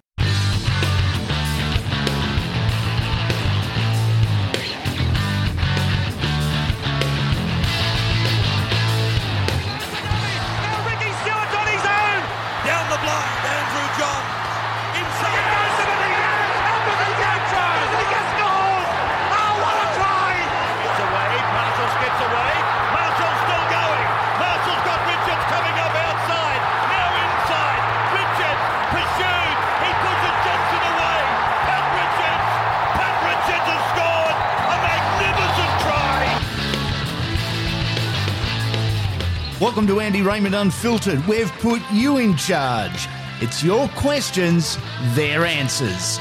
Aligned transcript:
Welcome 39.83 39.97
to 39.97 40.01
Andy 40.01 40.23
Raymond 40.23 40.55
Unfiltered. 40.55 41.27
We've 41.27 41.51
put 41.55 41.83
you 41.91 42.19
in 42.19 42.37
charge. 42.37 43.09
It's 43.41 43.65
your 43.65 43.89
questions, 43.89 44.79
their 45.15 45.45
answers. 45.45 46.21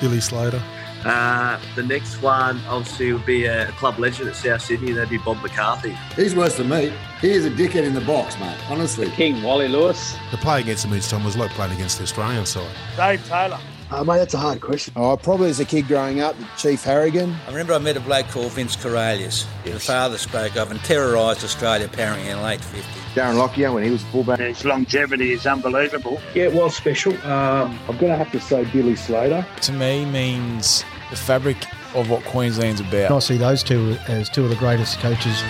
Billy 0.00 0.20
Slater. 0.20 0.62
Uh, 1.04 1.58
the 1.74 1.82
next 1.82 2.22
one, 2.22 2.60
obviously, 2.68 3.12
would 3.12 3.26
be 3.26 3.46
a 3.46 3.66
club 3.72 3.98
legend 3.98 4.28
at 4.28 4.36
South 4.36 4.62
Sydney. 4.62 4.92
That'd 4.92 5.10
be 5.10 5.18
Bob 5.18 5.42
McCarthy. 5.42 5.98
He's 6.14 6.36
worse 6.36 6.56
than 6.56 6.68
me. 6.68 6.92
He 7.20 7.30
is 7.32 7.44
a 7.44 7.50
dickhead 7.50 7.82
in 7.82 7.94
the 7.94 8.00
box, 8.02 8.38
mate. 8.38 8.56
Honestly. 8.70 9.10
King 9.10 9.42
Wally 9.42 9.66
Lewis. 9.66 10.16
The 10.30 10.36
play 10.36 10.60
against 10.60 10.84
him 10.84 10.94
each 10.94 11.08
time 11.08 11.24
was 11.24 11.36
like 11.36 11.50
playing 11.50 11.72
against 11.72 11.98
the 11.98 12.04
Australian 12.04 12.46
side. 12.46 12.70
Dave 12.96 13.26
Taylor. 13.26 13.58
Uh, 13.90 14.04
mate, 14.04 14.18
that's 14.18 14.34
a 14.34 14.38
hard 14.38 14.60
question. 14.60 14.92
Oh, 14.94 15.16
probably 15.16 15.50
as 15.50 15.58
a 15.58 15.64
kid 15.64 15.88
growing 15.88 16.20
up, 16.20 16.36
Chief 16.56 16.84
Harrigan. 16.84 17.34
I 17.48 17.48
remember 17.48 17.74
I 17.74 17.78
met 17.78 17.96
a 17.96 18.00
bloke 18.00 18.28
called 18.28 18.52
Vince 18.52 18.76
Karalius. 18.76 19.46
The 19.64 19.80
father 19.80 20.16
spoke 20.16 20.54
of 20.56 20.70
and 20.70 20.78
terrorised 20.84 21.42
Australia 21.42 21.86
apparently 21.86 22.28
in 22.28 22.36
the 22.36 22.42
late 22.44 22.60
50s. 22.60 22.99
Darren 23.14 23.36
Lockyer 23.36 23.72
when 23.72 23.82
he 23.82 23.90
was 23.90 24.02
fullback. 24.04 24.38
His 24.38 24.64
longevity 24.64 25.32
is 25.32 25.46
unbelievable. 25.46 26.20
Yeah, 26.34 26.44
it 26.44 26.54
was 26.54 26.76
special. 26.76 27.12
Um, 27.26 27.78
I'm 27.88 27.96
going 27.98 28.12
to 28.12 28.16
have 28.16 28.30
to 28.32 28.40
say 28.40 28.64
Billy 28.66 28.96
Slater. 28.96 29.44
to 29.62 29.72
me 29.72 30.04
means 30.04 30.84
the 31.10 31.16
fabric 31.16 31.56
of 31.94 32.08
what 32.08 32.24
Queensland's 32.24 32.80
about. 32.80 33.10
I 33.10 33.18
see 33.18 33.36
those 33.36 33.62
two 33.64 33.96
as 34.06 34.28
two 34.28 34.44
of 34.44 34.50
the 34.50 34.56
greatest 34.56 34.98
coaches. 35.00 35.42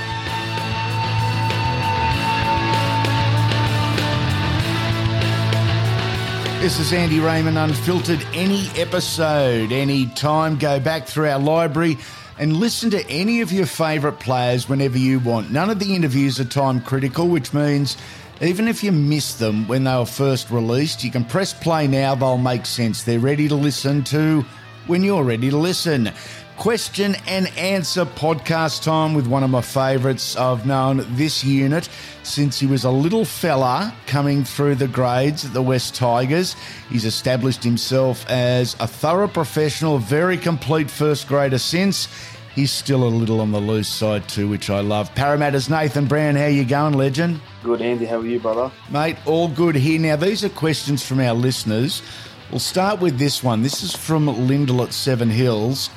This 6.61 6.79
is 6.79 6.93
Andy 6.93 7.21
Raymond 7.21 7.57
Unfiltered. 7.57 8.23
Any 8.35 8.69
episode, 8.77 9.73
any 9.73 10.05
time, 10.09 10.59
go 10.59 10.79
back 10.79 11.07
through 11.07 11.29
our 11.31 11.39
library 11.39 11.97
and 12.41 12.57
listen 12.57 12.89
to 12.91 13.07
any 13.11 13.43
of 13.43 13.53
your 13.53 13.67
favourite 13.67 14.19
players 14.19 14.67
whenever 14.67 14.97
you 14.97 15.21
want. 15.21 15.53
None 15.53 15.69
of 15.69 15.79
the 15.79 15.95
interviews 15.95 16.41
are 16.41 16.45
time 16.45 16.81
critical, 16.81 17.29
which 17.29 17.53
means 17.53 17.99
even 18.41 18.67
if 18.67 18.83
you 18.83 18.93
miss 18.93 19.35
them 19.35 19.69
when 19.69 19.85
they 19.85 19.95
were 19.95 20.07
first 20.07 20.51
released, 20.51 21.05
you 21.05 21.11
can 21.11 21.23
press 21.23 21.53
play 21.53 21.87
now, 21.87 22.15
they'll 22.15 22.39
make 22.39 22.65
sense. 22.65 23.03
They're 23.03 23.21
ready 23.21 23.47
to 23.49 23.55
listen 23.55 24.03
to 24.05 24.47
when 24.87 25.05
you're 25.05 25.23
ready 25.23 25.51
to 25.51 25.57
listen. 25.59 26.11
Question 26.61 27.17
and 27.27 27.47
answer 27.57 28.05
podcast 28.05 28.83
time 28.83 29.15
with 29.15 29.27
one 29.27 29.43
of 29.43 29.49
my 29.49 29.63
favourites. 29.63 30.37
I've 30.37 30.67
known 30.67 31.07
this 31.17 31.43
unit 31.43 31.89
since 32.23 32.61
he 32.61 32.67
was 32.67 32.85
a 32.85 32.91
little 32.91 33.25
fella 33.25 33.95
coming 34.07 34.45
through 34.45 34.75
the 34.75 34.87
grades 34.87 35.43
at 35.47 35.55
the 35.55 35.63
West 35.63 35.95
Tigers. 35.95 36.57
He's 36.91 37.07
established 37.07 37.65
himself 37.65 38.29
as 38.29 38.77
a 38.79 38.87
thorough 38.87 39.27
professional, 39.27 39.97
very 39.97 40.37
complete 40.37 40.91
first 40.91 41.27
grader 41.29 41.57
since. 41.57 42.09
He's 42.55 42.71
still 42.71 43.05
a 43.05 43.09
little 43.09 43.41
on 43.41 43.53
the 43.53 43.59
loose 43.59 43.89
side 43.89 44.29
too, 44.29 44.47
which 44.47 44.69
I 44.69 44.81
love. 44.81 45.15
Parramatta's 45.15 45.71
Nathan 45.71 46.05
Brown, 46.05 46.37
how 46.37 46.45
you 46.45 46.67
going, 46.67 46.93
legend? 46.93 47.41
Good, 47.65 47.81
Andy. 47.81 48.05
How 48.05 48.19
are 48.19 48.27
you, 48.27 48.39
brother? 48.39 48.71
Mate, 48.91 49.17
all 49.25 49.49
good 49.49 49.77
here. 49.77 49.99
Now, 49.99 50.17
these 50.17 50.45
are 50.45 50.51
questions 50.51 51.03
from 51.03 51.21
our 51.21 51.33
listeners. 51.33 52.03
We'll 52.51 52.59
start 52.59 53.01
with 53.01 53.19
this 53.19 53.43
one. 53.43 53.63
This 53.63 53.83
is 53.83 53.97
from 53.97 54.27
Lyndall 54.27 54.83
at 54.83 54.93
Seven 54.93 55.31
Hills. 55.31 55.89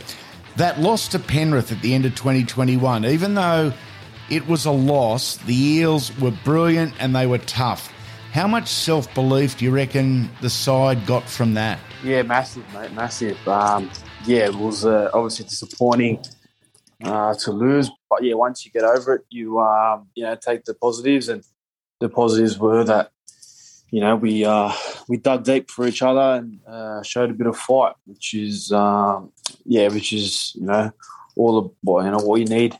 That 0.58 0.80
loss 0.80 1.08
to 1.10 1.20
Penrith 1.20 1.72
at 1.72 1.82
the 1.82 1.96
end 1.96 2.06
of 2.06 2.14
2021, 2.16 3.06
even 3.06 3.34
though 3.34 3.74
it 4.30 4.48
was 4.48 4.66
a 4.66 4.72
loss, 4.72 5.38
the 5.38 5.56
Eels 5.56 6.16
were 6.20 6.34
brilliant 6.44 6.94
and 7.00 7.16
they 7.16 7.26
were 7.26 7.40
tough. 7.40 7.92
How 8.32 8.48
much 8.48 8.68
self 8.68 9.14
belief 9.14 9.58
do 9.58 9.66
you 9.66 9.72
reckon 9.72 10.30
the 10.42 10.50
side 10.50 11.06
got 11.06 11.28
from 11.28 11.56
that? 11.56 11.80
Yeah, 12.04 12.22
massive, 12.24 12.72
mate. 12.74 12.92
Massive. 12.94 13.48
Um, 13.48 13.90
yeah, 14.26 14.46
it 14.46 14.56
was 14.56 14.86
uh, 14.86 15.10
obviously 15.14 15.46
disappointing 15.46 16.24
uh, 17.04 17.34
to 17.36 17.52
lose, 17.52 17.92
but 18.10 18.24
yeah, 18.24 18.34
once 18.34 18.66
you 18.66 18.72
get 18.72 18.84
over 18.84 19.16
it, 19.16 19.22
you 19.30 19.60
um, 19.60 20.08
you 20.16 20.24
know 20.24 20.36
take 20.36 20.66
the 20.66 20.74
positives, 20.74 21.30
and 21.30 21.44
the 22.00 22.10
positives 22.10 22.58
were 22.58 22.84
that 22.84 23.12
you 23.94 24.00
know 24.00 24.16
we 24.16 24.44
uh, 24.44 24.72
we 25.08 25.18
dug 25.18 25.44
deep 25.44 25.70
for 25.70 25.86
each 25.86 26.02
other 26.02 26.40
and 26.40 26.60
uh, 26.68 27.04
showed 27.04 27.30
a 27.30 27.34
bit 27.34 27.46
of 27.46 27.56
fight, 27.56 27.94
which 28.08 28.34
is 28.34 28.72
um, 28.72 29.32
yeah, 29.66 29.88
which 29.90 30.12
is 30.12 30.52
you 30.56 30.66
know 30.66 30.92
all 31.36 31.62
the 31.62 32.04
you 32.04 32.10
know 32.10 32.18
what 32.18 32.40
you 32.40 32.48
need 32.48 32.76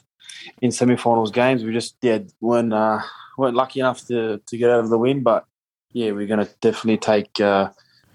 in 0.60 0.72
semi-finals 0.72 1.30
games. 1.30 1.64
We 1.64 1.72
just 1.72 1.98
yeah 2.02 2.18
weren't 2.42 2.74
uh, 2.74 3.00
weren't 3.38 3.56
lucky 3.56 3.80
enough 3.82 4.08
to 4.08 4.42
to 4.44 4.58
get 4.58 4.72
out 4.72 4.80
of 4.80 4.90
the 4.90 4.98
win, 4.98 5.22
but 5.22 5.46
yeah, 5.92 6.10
we're 6.14 6.26
going 6.26 6.44
to 6.44 6.52
definitely 6.62 6.98
take 6.98 7.40
uh, 7.40 7.70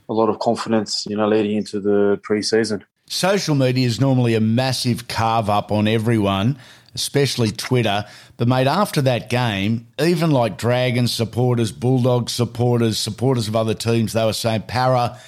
a 0.09 0.13
lot 0.13 0.29
of 0.29 0.41
confidence, 0.41 1.07
you 1.09 1.17
know, 1.17 1.29
leading 1.29 1.57
into 1.57 1.79
the 1.79 2.19
pre-season. 2.25 2.85
Social 3.07 3.55
media 3.55 3.87
is 3.87 4.01
normally 4.01 4.35
a 4.35 4.41
massive 4.41 5.07
carve 5.07 5.49
up 5.49 5.71
on 5.71 5.87
everyone, 5.87 6.59
especially 6.99 7.51
Twitter. 7.51 8.05
But, 8.37 8.49
mate, 8.49 8.67
after 8.67 9.01
that 9.03 9.31
game, 9.31 9.89
even 10.01 10.31
like 10.31 10.59
Dragons 10.59 11.13
supporters, 11.13 11.73
Bulldogs 11.73 12.33
supporters, 12.33 12.99
supporters 12.99 13.49
of 13.49 13.57
other 13.57 13.75
teams, 13.75 14.13
they 14.13 14.25
were 14.25 14.33
saying, 14.33 14.63
Para, 14.69 15.19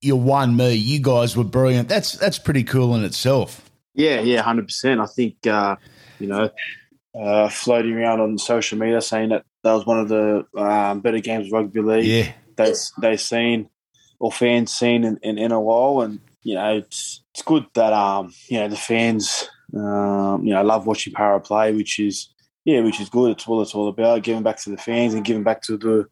you 0.00 0.16
won 0.16 0.56
me. 0.56 0.74
You 0.74 1.00
guys 1.00 1.36
were 1.36 1.44
brilliant. 1.44 1.88
That's 1.88 2.12
that's 2.12 2.38
pretty 2.38 2.64
cool 2.64 2.94
in 2.94 3.04
itself. 3.04 3.68
Yeah, 3.94 4.20
yeah, 4.20 4.40
hundred 4.42 4.66
percent. 4.66 5.00
I 5.00 5.06
think 5.06 5.46
uh, 5.46 5.76
you 6.18 6.26
know, 6.26 6.50
uh, 7.14 7.48
floating 7.48 7.94
around 7.94 8.20
on 8.20 8.38
social 8.38 8.78
media 8.78 9.00
saying 9.02 9.28
that 9.30 9.44
that 9.62 9.72
was 9.74 9.84
one 9.84 10.00
of 10.00 10.08
the 10.08 10.46
um, 10.56 11.00
better 11.00 11.20
games 11.20 11.46
of 11.48 11.52
rugby 11.52 11.82
league 11.82 12.06
Yeah. 12.06 12.32
they 12.56 12.72
they 13.00 13.16
seen 13.18 13.68
or 14.18 14.30
fans 14.32 14.72
seen 14.72 15.04
in, 15.04 15.18
in, 15.22 15.38
in 15.38 15.52
a 15.52 15.60
while, 15.60 16.00
and 16.02 16.20
you 16.42 16.54
know, 16.54 16.76
it's 16.78 17.20
it's 17.34 17.42
good 17.42 17.66
that 17.74 17.92
um 17.92 18.32
you 18.48 18.58
know 18.58 18.68
the 18.68 18.76
fans 18.76 19.48
um 19.74 20.44
you 20.44 20.52
know 20.52 20.58
I 20.58 20.62
love 20.62 20.86
watching 20.86 21.12
Para 21.12 21.40
play, 21.40 21.72
which 21.72 21.98
is 21.98 22.28
yeah, 22.64 22.80
which 22.80 23.00
is 23.00 23.08
good. 23.08 23.32
It's 23.32 23.46
all 23.46 23.62
it's 23.62 23.74
all 23.74 23.88
about 23.88 24.22
giving 24.22 24.42
back 24.42 24.58
to 24.58 24.70
the 24.70 24.76
fans 24.76 25.14
and 25.14 25.24
giving 25.24 25.42
back 25.42 25.62
to 25.62 25.76
the 25.76 26.06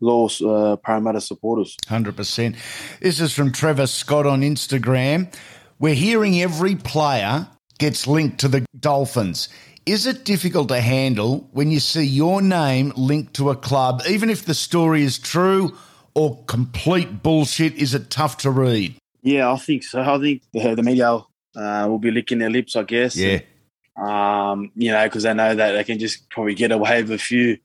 loyal 0.00 0.30
uh, 0.44 0.76
Parramatta 0.76 1.20
supporters. 1.20 1.76
100%. 1.86 2.56
This 3.00 3.20
is 3.20 3.32
from 3.32 3.52
Trevor 3.52 3.86
Scott 3.86 4.26
on 4.26 4.42
Instagram. 4.42 5.32
We're 5.78 5.94
hearing 5.94 6.40
every 6.40 6.74
player 6.76 7.46
gets 7.78 8.06
linked 8.06 8.38
to 8.40 8.48
the 8.48 8.66
Dolphins. 8.78 9.48
Is 9.86 10.06
it 10.06 10.24
difficult 10.24 10.68
to 10.68 10.80
handle 10.80 11.48
when 11.52 11.70
you 11.70 11.80
see 11.80 12.04
your 12.04 12.40
name 12.40 12.92
linked 12.96 13.34
to 13.34 13.50
a 13.50 13.56
club, 13.56 14.02
even 14.08 14.30
if 14.30 14.44
the 14.44 14.54
story 14.54 15.02
is 15.02 15.18
true 15.18 15.76
or 16.14 16.44
complete 16.44 17.22
bullshit? 17.22 17.74
Is 17.74 17.94
it 17.94 18.10
tough 18.10 18.36
to 18.38 18.50
read? 18.50 18.94
Yeah, 19.22 19.52
I 19.52 19.56
think 19.56 19.82
so. 19.82 20.00
I 20.00 20.18
think 20.20 20.42
the, 20.52 20.74
the 20.76 20.82
media 20.82 21.20
uh, 21.56 21.86
will 21.88 21.98
be 21.98 22.10
licking 22.10 22.38
their 22.38 22.50
lips, 22.50 22.76
I 22.76 22.82
guess. 22.84 23.16
Yeah. 23.16 23.40
Um, 23.96 24.72
you 24.74 24.90
know, 24.90 25.04
because 25.04 25.24
they 25.24 25.34
know 25.34 25.54
that 25.54 25.72
they 25.72 25.84
can 25.84 25.98
just 25.98 26.28
probably 26.30 26.54
get 26.54 26.72
away 26.72 27.02
with 27.02 27.12
a 27.12 27.18
few 27.18 27.58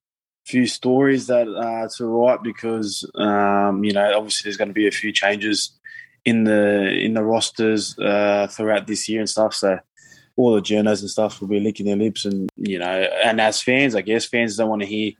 few 0.45 0.65
stories 0.65 1.27
that 1.27 1.45
uh, 1.47 1.87
to 1.97 2.05
write 2.05 2.41
because 2.41 3.09
um, 3.15 3.83
you 3.83 3.91
know 3.91 4.13
obviously 4.15 4.47
there's 4.47 4.55
going 4.57 4.69
to 4.69 4.73
be 4.73 4.87
a 4.87 4.91
few 4.91 5.11
changes 5.11 5.77
in 6.25 6.43
the 6.45 6.89
in 6.89 7.13
the 7.13 7.23
rosters 7.23 7.97
uh, 7.99 8.47
throughout 8.49 8.87
this 8.87 9.07
year 9.09 9.19
and 9.19 9.29
stuff. 9.29 9.53
So 9.53 9.79
all 10.35 10.53
the 10.53 10.61
journalists 10.61 11.01
and 11.03 11.09
stuff 11.09 11.41
will 11.41 11.47
be 11.47 11.59
licking 11.59 11.85
their 11.85 11.95
lips, 11.95 12.25
and 12.25 12.49
you 12.57 12.77
know, 12.79 12.85
and 13.23 13.39
as 13.41 13.61
fans, 13.61 13.95
I 13.95 14.01
guess 14.01 14.25
fans 14.25 14.57
don't 14.57 14.69
want 14.69 14.81
to 14.81 14.87
hear 14.87 15.13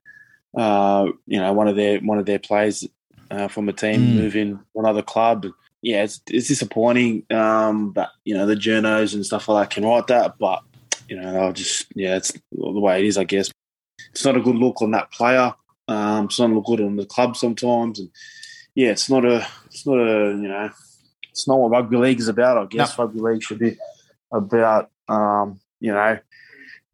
uh, 0.57 1.07
you 1.25 1.39
know 1.39 1.53
one 1.53 1.67
of 1.69 1.75
their 1.77 1.99
one 1.99 2.19
of 2.19 2.25
their 2.25 2.39
players 2.39 2.85
uh, 3.31 3.47
from 3.47 3.69
a 3.69 3.73
team 3.73 4.01
Mm. 4.01 4.15
move 4.15 4.35
in 4.35 4.57
to 4.57 4.63
another 4.75 5.01
club. 5.01 5.45
Yeah, 5.81 6.03
it's 6.03 6.21
it's 6.29 6.47
disappointing 6.47 7.23
um, 7.31 7.93
that 7.95 8.09
you 8.25 8.33
know 8.33 8.45
the 8.45 8.55
journos 8.55 9.13
and 9.13 9.25
stuff 9.25 9.47
like 9.47 9.69
that 9.69 9.75
can 9.75 9.85
write 9.85 10.07
that, 10.07 10.37
but 10.39 10.63
you 11.09 11.19
know, 11.19 11.41
I'll 11.41 11.53
just 11.53 11.87
yeah, 11.95 12.17
it's 12.17 12.31
the 12.51 12.79
way 12.79 12.99
it 12.99 13.05
is, 13.05 13.17
I 13.17 13.23
guess. 13.23 13.51
It's 14.11 14.25
not 14.25 14.37
a 14.37 14.41
good 14.41 14.55
look 14.55 14.81
on 14.81 14.91
that 14.91 15.11
player. 15.11 15.53
Um, 15.87 16.25
it's 16.25 16.39
not 16.39 16.51
a 16.51 16.61
good 16.61 16.81
on 16.81 16.95
the 16.95 17.05
club 17.05 17.37
sometimes, 17.37 17.99
and 17.99 18.09
yeah, 18.75 18.89
it's 18.89 19.09
not 19.09 19.25
a, 19.25 19.47
it's 19.65 19.85
not 19.85 19.97
a, 19.97 20.31
you 20.31 20.47
know, 20.47 20.69
it's 21.29 21.47
not 21.47 21.59
what 21.59 21.71
rugby 21.71 21.97
league 21.97 22.19
is 22.19 22.27
about. 22.27 22.57
I 22.57 22.65
guess 22.65 22.97
rugby 22.97 23.19
league 23.19 23.43
should 23.43 23.59
be 23.59 23.77
about, 24.31 24.89
um, 25.07 25.59
you 25.79 25.93
know, 25.93 26.19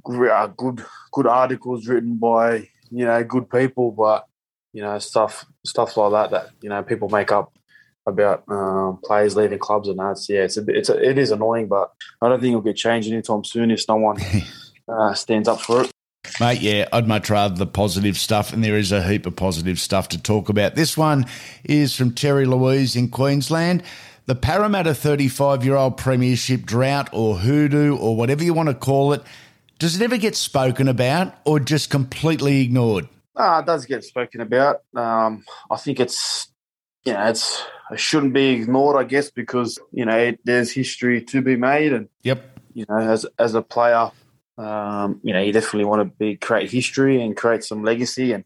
uh, 0.05 0.47
good, 0.47 0.85
good 1.11 1.27
articles 1.27 1.87
written 1.87 2.17
by 2.17 2.69
you 2.91 3.05
know 3.05 3.23
good 3.23 3.49
people, 3.49 3.91
but 3.91 4.27
you 4.73 4.81
know 4.81 4.99
stuff, 4.99 5.45
stuff 5.65 5.97
like 5.97 6.11
that 6.11 6.31
that 6.31 6.51
you 6.61 6.69
know 6.69 6.83
people 6.83 7.09
make 7.09 7.31
up 7.31 7.53
about 8.05 8.43
um, 8.49 8.99
players 9.03 9.35
leaving 9.35 9.59
clubs 9.59 9.87
and 9.87 9.99
that's 9.99 10.29
yeah, 10.29 10.41
it's 10.41 10.57
a 10.57 10.65
it's 10.67 10.89
a, 10.89 11.09
it 11.09 11.17
is 11.17 11.31
annoying, 11.31 11.67
but 11.67 11.91
I 12.21 12.29
don't 12.29 12.39
think 12.39 12.51
it'll 12.51 12.61
get 12.61 12.75
changed 12.75 13.11
anytime 13.11 13.43
soon 13.43 13.71
if 13.71 13.87
no 13.87 13.95
one 13.95 14.17
uh, 14.87 15.13
stands 15.13 15.47
up 15.47 15.61
for 15.61 15.83
it. 15.83 15.91
Mate, 16.39 16.61
yeah, 16.61 16.87
I'd 16.91 17.07
much 17.07 17.29
rather 17.29 17.55
the 17.55 17.67
positive 17.67 18.17
stuff, 18.17 18.53
and 18.53 18.63
there 18.63 18.77
is 18.77 18.91
a 18.91 19.03
heap 19.03 19.25
of 19.25 19.35
positive 19.35 19.79
stuff 19.79 20.09
to 20.09 20.21
talk 20.21 20.49
about. 20.49 20.75
This 20.75 20.97
one 20.97 21.25
is 21.63 21.95
from 21.95 22.13
Terry 22.13 22.45
Louise 22.45 22.95
in 22.95 23.09
Queensland. 23.09 23.83
The 24.25 24.35
Parramatta 24.35 24.95
35 24.95 25.65
year 25.65 25.75
old 25.75 25.97
premiership 25.97 26.63
drought 26.63 27.09
or 27.11 27.35
hoodoo 27.35 27.97
or 27.97 28.15
whatever 28.15 28.43
you 28.43 28.53
want 28.53 28.69
to 28.69 28.75
call 28.75 29.13
it, 29.13 29.21
does 29.79 29.99
it 29.99 30.03
ever 30.03 30.17
get 30.17 30.35
spoken 30.35 30.87
about 30.87 31.35
or 31.45 31.59
just 31.59 31.89
completely 31.89 32.61
ignored? 32.61 33.09
Uh, 33.35 33.59
it 33.61 33.65
does 33.65 33.85
get 33.85 34.03
spoken 34.03 34.39
about. 34.39 34.81
Um, 34.95 35.43
I 35.69 35.75
think 35.75 35.99
it's, 35.99 36.47
you 37.05 37.13
know, 37.13 37.27
it's 37.27 37.63
it 37.91 37.99
shouldn't 37.99 38.33
be 38.33 38.49
ignored, 38.49 38.97
I 38.97 39.03
guess, 39.07 39.29
because 39.29 39.77
you 39.91 40.05
know 40.05 40.17
it, 40.17 40.39
there's 40.45 40.71
history 40.71 41.21
to 41.25 41.41
be 41.41 41.55
made, 41.55 41.93
and 41.93 42.07
Yep. 42.23 42.59
you 42.73 42.85
know, 42.87 42.97
as 42.97 43.25
as 43.37 43.55
a 43.55 43.61
player, 43.61 44.11
um, 44.57 45.19
you 45.23 45.33
know, 45.33 45.41
you 45.41 45.51
definitely 45.51 45.85
want 45.85 46.01
to 46.01 46.17
be 46.17 46.35
create 46.37 46.71
history 46.71 47.21
and 47.21 47.35
create 47.35 47.63
some 47.63 47.83
legacy, 47.83 48.31
and 48.31 48.45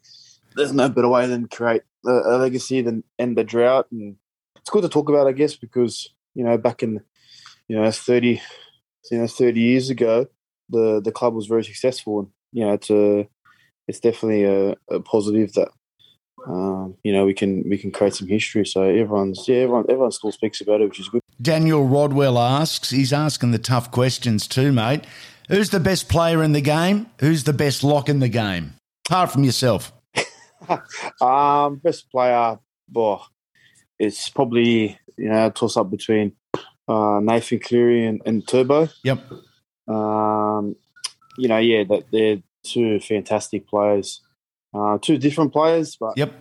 there's 0.56 0.74
no 0.74 0.90
better 0.90 1.08
way 1.08 1.28
than 1.28 1.48
create 1.48 1.84
a, 2.06 2.12
a 2.12 2.38
legacy 2.38 2.82
than 2.82 3.04
end 3.20 3.38
the 3.38 3.44
drought, 3.44 3.88
and 3.92 4.16
it's 4.56 4.70
good 4.70 4.82
to 4.82 4.90
talk 4.90 5.10
about, 5.10 5.28
I 5.28 5.34
guess, 5.34 5.56
because 5.56 6.10
you 6.34 6.44
know, 6.44 6.58
back 6.58 6.84
in 6.84 7.02
you 7.68 7.80
know 7.80 7.90
thirty, 7.92 8.42
you 9.12 9.18
know, 9.20 9.28
thirty 9.28 9.62
years 9.62 9.90
ago, 9.90 10.28
the 10.70 11.00
the 11.02 11.12
club 11.12 11.36
was 11.36 11.48
very 11.48 11.64
successful, 11.64 12.20
and 12.20 12.30
you 12.52 12.66
know, 12.66 12.74
it's 12.74 12.90
a 12.90 13.28
it's 13.88 14.00
definitely 14.00 14.44
a, 14.44 14.76
a 14.90 15.00
positive 15.00 15.54
that 15.54 15.70
um, 16.48 16.96
you 17.04 17.12
know 17.12 17.26
we 17.26 17.34
can 17.34 17.68
we 17.70 17.78
can 17.78 17.92
create 17.92 18.16
some 18.16 18.28
history. 18.28 18.66
So 18.66 18.84
everyone's 18.84 19.48
yeah 19.48 19.58
everyone 19.58 19.86
everyone 19.90 20.12
still 20.12 20.32
speaks 20.32 20.62
about 20.62 20.82
it, 20.82 20.86
which 20.86 21.00
is 21.00 21.10
good. 21.10 21.22
Daniel 21.42 21.86
Rodwell 21.86 22.40
asks, 22.40 22.90
he's 22.90 23.14
asking 23.14 23.52
the 23.52 23.60
tough 23.60 23.92
questions 23.92 24.48
too, 24.48 24.72
mate. 24.72 25.04
Who's 25.50 25.70
the 25.70 25.80
best 25.80 26.10
player 26.10 26.44
in 26.44 26.54
the 26.54 26.62
game? 26.62 27.08
Who's 27.20 27.44
the 27.44 27.54
best 27.54 27.84
lock 27.84 28.10
in 28.10 28.20
the 28.20 28.30
game? 28.30 28.74
Apart 29.08 29.32
from 29.32 29.44
yourself. 29.44 29.94
um, 31.22 31.78
best 31.78 32.10
player, 32.12 32.58
boy, 32.88 33.20
it's 34.00 34.30
probably 34.30 34.98
you 35.18 35.30
know 35.30 35.48
a 35.48 35.52
toss 35.52 35.78
up 35.78 35.92
between 35.92 36.34
uh, 36.88 37.20
Nathan 37.22 37.60
Cleary 37.60 38.06
and, 38.06 38.22
and 38.26 38.48
Turbo. 38.48 38.90
Yep. 39.04 39.20
Um, 39.88 40.76
you 41.38 41.48
know, 41.48 41.58
yeah, 41.58 41.84
that 41.84 42.06
they're 42.12 42.42
two 42.64 43.00
fantastic 43.00 43.68
players, 43.68 44.22
uh, 44.78 44.98
two 45.02 45.18
different 45.18 45.54
players, 45.54 45.98
but 46.00 46.14
Yep. 46.18 46.34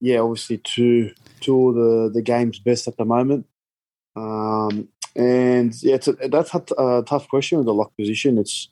yeah, 0.00 0.18
obviously 0.18 0.58
two 0.58 1.12
two 1.40 1.68
of 1.68 1.74
the 1.74 2.10
the 2.14 2.22
game's 2.22 2.58
best 2.58 2.88
at 2.88 2.96
the 2.96 3.04
moment. 3.04 3.46
Um, 4.16 4.88
and 5.16 5.74
yeah, 5.82 5.94
it's 5.96 6.08
a, 6.08 6.12
that's 6.12 6.54
a, 6.54 6.62
a 6.78 7.02
tough 7.06 7.28
question 7.28 7.58
with 7.58 7.66
the 7.66 7.74
lock 7.74 7.92
position. 7.98 8.38
It's 8.38 8.68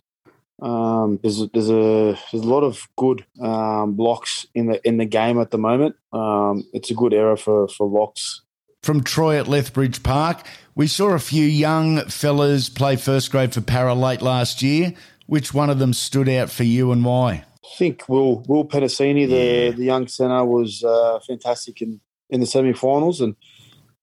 um, 0.61 1.19
there's 1.23 1.41
a, 1.41 1.47
there's 1.53 1.71
a 1.71 2.19
there's 2.33 2.45
a 2.45 2.49
lot 2.49 2.63
of 2.63 2.89
good 2.97 3.25
um, 3.41 3.95
blocks 3.95 4.47
in 4.55 4.67
the 4.67 4.87
in 4.87 4.99
the 4.99 5.05
game 5.05 5.41
at 5.41 5.51
the 5.51 5.59
moment. 5.59 5.97
Um, 6.13 6.65
it's 6.73 6.91
a 6.91 6.95
good 6.95 7.13
era 7.13 7.37
for 7.37 7.69
for 7.69 7.87
locks. 7.89 8.43
From 8.83 9.03
Troy 9.03 9.39
at 9.39 9.49
Lethbridge 9.49 10.03
Park, 10.03 10.47
we 10.75 10.87
saw 10.87 11.11
a 11.11 11.19
few 11.19 11.45
young 11.45 12.01
fellas 12.07 12.69
play 12.69 12.97
first 12.97 13.31
grade 13.31 13.53
for 13.53 13.61
Para 13.61 13.95
late 13.95 14.23
last 14.23 14.63
year. 14.63 14.95
Which 15.27 15.53
one 15.53 15.69
of 15.69 15.79
them 15.79 15.93
stood 15.93 16.29
out 16.29 16.49
for 16.49 16.65
you 16.65 16.91
and 16.91 17.05
why? 17.05 17.45
I 17.71 17.77
think 17.77 18.09
Will 18.09 18.43
Will 18.49 18.67
Penisini, 18.67 19.29
the 19.29 19.73
the 19.77 19.85
young 19.85 20.09
centre, 20.09 20.45
was 20.45 20.83
uh, 20.83 21.21
fantastic 21.27 21.83
in, 21.83 22.01
in 22.31 22.41
the 22.41 22.47
semi-finals, 22.47 23.21
and 23.21 23.37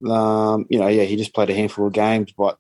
um, 0.10 0.66
you 0.70 0.80
know, 0.80 0.88
yeah, 0.88 1.04
he 1.04 1.16
just 1.16 1.34
played 1.34 1.50
a 1.50 1.56
handful 1.56 1.88
of 1.88 1.94
games, 1.94 2.32
but 2.38 2.58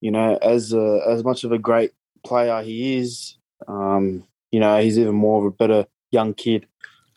you 0.00 0.10
know, 0.10 0.36
as 0.42 0.72
a, 0.72 1.00
as 1.08 1.24
much 1.24 1.44
of 1.44 1.52
a 1.52 1.58
great 1.58 1.92
player 2.24 2.62
he 2.62 2.96
is, 2.96 3.38
um, 3.68 4.24
you 4.50 4.60
know, 4.60 4.80
he's 4.80 4.98
even 4.98 5.14
more 5.14 5.40
of 5.40 5.46
a 5.46 5.56
better 5.56 5.86
young 6.10 6.34
kid, 6.34 6.66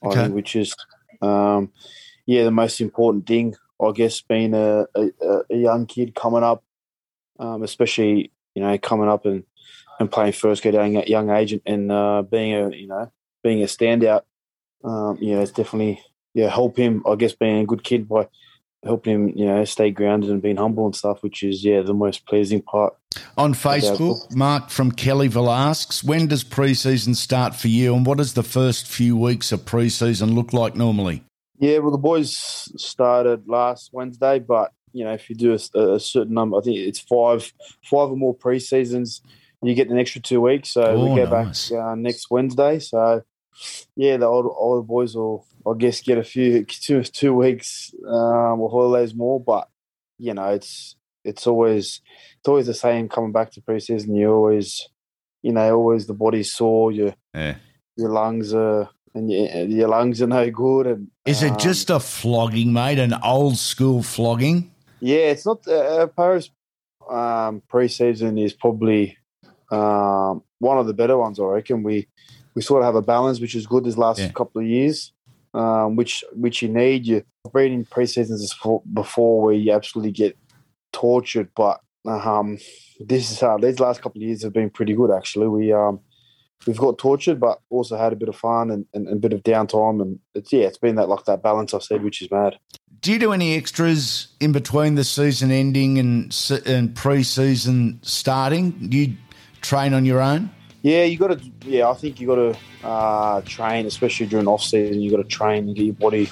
Okay. 0.03 0.21
think, 0.21 0.35
which 0.35 0.55
is, 0.55 0.75
um, 1.21 1.71
yeah, 2.25 2.43
the 2.43 2.51
most 2.51 2.79
important 2.79 3.25
thing, 3.25 3.55
I 3.81 3.91
guess, 3.91 4.21
being 4.21 4.53
a, 4.53 4.85
a, 4.95 5.09
a 5.49 5.55
young 5.55 5.87
kid 5.87 6.15
coming 6.15 6.43
up, 6.43 6.63
um, 7.39 7.63
especially 7.63 8.31
you 8.53 8.61
know, 8.61 8.77
coming 8.77 9.09
up 9.09 9.25
and, 9.25 9.43
and 9.99 10.11
playing 10.11 10.31
first 10.31 10.61
grade 10.61 10.75
at 10.75 10.85
a 10.85 11.09
young 11.09 11.29
age 11.29 11.53
and, 11.53 11.61
and 11.65 11.91
uh, 11.91 12.21
being 12.21 12.53
a 12.53 12.69
you 12.69 12.87
know 12.87 13.11
being 13.45 13.61
a 13.61 13.67
standout, 13.67 14.23
um, 14.83 15.19
you 15.21 15.35
know, 15.35 15.41
it's 15.41 15.51
definitely 15.51 16.01
yeah 16.33 16.49
help 16.49 16.77
him. 16.77 17.03
I 17.07 17.15
guess 17.15 17.33
being 17.33 17.59
a 17.59 17.65
good 17.65 17.83
kid 17.83 18.09
by 18.09 18.27
helping 18.83 19.13
him, 19.13 19.29
you 19.35 19.45
know, 19.45 19.63
stay 19.65 19.91
grounded 19.91 20.31
and 20.31 20.41
being 20.41 20.57
humble 20.57 20.85
and 20.85 20.95
stuff, 20.95 21.21
which 21.21 21.43
is 21.43 21.63
yeah 21.63 21.81
the 21.81 21.93
most 21.93 22.25
pleasing 22.25 22.61
part. 22.63 22.95
On 23.37 23.53
Facebook, 23.53 24.35
Mark 24.35 24.69
from 24.69 24.91
Kellyville 24.91 25.55
asks, 25.55 26.03
when 26.03 26.27
does 26.27 26.43
preseason 26.43 27.15
start 27.15 27.55
for 27.55 27.67
you 27.69 27.95
and 27.95 28.05
what 28.05 28.17
does 28.17 28.33
the 28.33 28.43
first 28.43 28.87
few 28.87 29.15
weeks 29.15 29.51
of 29.51 29.61
preseason 29.61 30.33
look 30.33 30.51
like 30.51 30.75
normally? 30.75 31.23
Yeah, 31.59 31.77
well, 31.77 31.91
the 31.91 31.97
boys 31.97 32.35
started 32.75 33.47
last 33.47 33.91
Wednesday, 33.93 34.39
but 34.39 34.71
you 34.91 35.05
know, 35.05 35.13
if 35.13 35.29
you 35.29 35.35
do 35.35 35.51
a, 35.53 35.95
a 35.95 35.99
certain 35.99 36.33
number, 36.33 36.57
I 36.57 36.61
think 36.61 36.77
it's 36.77 36.99
five, 36.99 37.53
five 37.83 38.09
or 38.09 38.17
more 38.17 38.33
pre-seasons, 38.33 39.21
you 39.61 39.73
get 39.75 39.89
an 39.89 39.97
extra 39.97 40.21
two 40.21 40.41
weeks. 40.41 40.69
So 40.71 40.83
Oh, 40.83 41.03
we 41.03 41.21
go 41.21 41.29
nice. 41.29 41.69
back 41.69 41.79
uh, 41.79 41.95
next 41.95 42.29
Wednesday. 42.29 42.79
So 42.79 43.23
yeah, 43.95 44.17
the 44.17 44.25
old 44.25 44.45
older 44.57 44.85
boys 44.85 45.15
will, 45.15 45.45
I 45.65 45.73
guess, 45.77 46.01
get 46.01 46.17
a 46.17 46.23
few 46.23 46.65
two 46.65 47.03
two 47.03 47.33
weeks 47.33 47.93
um, 48.07 48.61
or 48.61 48.69
holidays 48.69 49.13
more. 49.15 49.39
But 49.39 49.69
you 50.17 50.33
know, 50.33 50.49
it's 50.49 50.95
it's 51.23 51.47
always 51.47 52.01
it's 52.39 52.47
always 52.47 52.67
the 52.67 52.73
same 52.73 53.09
coming 53.09 53.31
back 53.31 53.51
to 53.51 53.61
pre-season. 53.61 54.15
You 54.15 54.31
always, 54.31 54.87
you 55.41 55.51
know, 55.51 55.75
always 55.75 56.07
the 56.07 56.13
body's 56.13 56.53
sore. 56.53 56.91
Your 56.91 57.15
Yeah. 57.33 57.55
your 57.97 58.09
lungs 58.09 58.53
are 58.53 58.89
and 59.13 59.31
your, 59.31 59.47
your 59.65 59.87
lungs 59.87 60.21
are 60.21 60.27
no 60.27 60.49
good. 60.51 60.87
And 60.87 61.07
Is 61.25 61.41
it 61.41 61.53
um, 61.53 61.57
just 61.57 61.89
a 61.89 61.99
flogging, 61.99 62.73
mate? 62.73 62.99
An 62.99 63.13
old 63.23 63.57
school 63.57 64.03
flogging? 64.03 64.71
Yeah, 64.99 65.31
it's 65.31 65.45
not. 65.45 65.67
Uh, 65.67 66.07
Paris 66.07 66.49
um, 67.09 67.61
preseason 67.71 68.43
is 68.43 68.53
probably 68.53 69.17
um, 69.71 70.43
one 70.59 70.77
of 70.77 70.87
the 70.87 70.93
better 70.93 71.17
ones. 71.17 71.39
I 71.39 71.43
reckon 71.43 71.83
we 71.83 72.07
we 72.55 72.61
sort 72.61 72.81
of 72.81 72.85
have 72.85 72.95
a 72.95 73.01
balance, 73.01 73.39
which 73.39 73.53
is 73.55 73.67
good. 73.67 73.83
This 73.83 73.97
last 73.97 74.19
Yeah. 74.19 74.31
couple 74.31 74.61
of 74.61 74.67
years, 74.67 75.11
um, 75.53 75.95
which 75.95 76.23
which 76.33 76.61
you 76.61 76.69
need. 76.69 77.05
You 77.05 77.23
breeding 77.51 77.85
preseasons 77.85 78.41
is 78.41 78.53
for, 78.53 78.81
before 78.93 79.41
where 79.43 79.53
you 79.53 79.71
absolutely 79.71 80.11
get 80.11 80.37
tortured, 80.91 81.49
but 81.55 81.79
um, 82.05 82.57
this 82.99 83.31
is 83.31 83.43
uh, 83.43 83.57
these 83.57 83.79
last 83.79 84.01
couple 84.01 84.19
of 84.21 84.27
years 84.27 84.43
have 84.43 84.53
been 84.53 84.69
pretty 84.69 84.93
good. 84.93 85.11
Actually, 85.11 85.47
we 85.47 85.73
um, 85.73 85.99
we've 86.65 86.77
got 86.77 86.97
tortured, 86.97 87.39
but 87.39 87.59
also 87.69 87.97
had 87.97 88.13
a 88.13 88.15
bit 88.15 88.29
of 88.29 88.35
fun 88.35 88.71
and, 88.71 88.85
and, 88.93 89.07
and 89.07 89.17
a 89.17 89.19
bit 89.19 89.33
of 89.33 89.43
downtime, 89.43 90.01
and 90.01 90.19
it's 90.33 90.51
yeah, 90.53 90.65
it's 90.65 90.77
been 90.77 90.95
that 90.95 91.09
like 91.09 91.25
that 91.25 91.43
balance 91.43 91.73
I 91.73 91.79
said, 91.79 92.03
which 92.03 92.21
is 92.21 92.31
mad. 92.31 92.57
Do 93.01 93.11
you 93.11 93.19
do 93.19 93.33
any 93.33 93.55
extras 93.55 94.29
in 94.39 94.51
between 94.51 94.95
the 94.95 95.03
season 95.03 95.51
ending 95.51 95.99
and 95.99 96.33
and 96.65 96.95
pre-season 96.95 97.99
starting? 98.01 98.71
Do 98.89 98.97
you 98.97 99.15
train 99.61 99.93
on 99.93 100.05
your 100.05 100.21
own? 100.21 100.49
Yeah, 100.85 101.05
you 101.05 101.17
got 101.17 101.39
to. 101.39 101.51
Yeah, 101.65 101.89
I 101.89 101.95
think 101.95 102.21
you 102.21 102.27
got 102.27 102.35
to 102.35 102.87
uh, 102.87 103.41
train, 103.41 103.87
especially 103.87 104.27
during 104.27 104.47
off 104.47 104.61
season. 104.61 105.01
You 105.01 105.09
got 105.09 105.17
to 105.17 105.23
train 105.23 105.63
and 105.67 105.75
get 105.75 105.83
your 105.83 105.95
body 105.95 106.29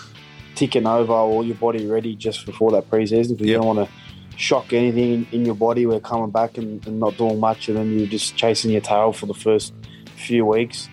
ticking 0.54 0.86
over 0.86 1.12
or 1.12 1.44
your 1.44 1.56
body 1.56 1.88
ready 1.88 2.16
just 2.16 2.46
before 2.46 2.70
that 2.74 2.88
preseason 2.88 3.30
because 3.30 3.48
you 3.48 3.56
don't 3.56 3.66
want 3.66 3.90
to 3.90 4.38
shock 4.38 4.72
anything 4.72 5.26
in 5.32 5.44
your 5.44 5.56
body. 5.56 5.88
We're 5.88 6.00
coming 6.00 6.30
back 6.30 6.60
and, 6.60 6.86
and, 6.86 7.00
not 7.00 7.18
doing 7.18 7.40
much, 7.40 7.68
and 7.68 7.78
then 7.78 7.98
you're 7.98 8.08
just 8.08 8.36
chasing 8.36 8.70
your 8.70 8.82
tail 8.82 9.12
for 9.12 9.26
the 9.26 9.34
first 9.34 9.74
few 10.18 10.46
weeks. 10.46 10.88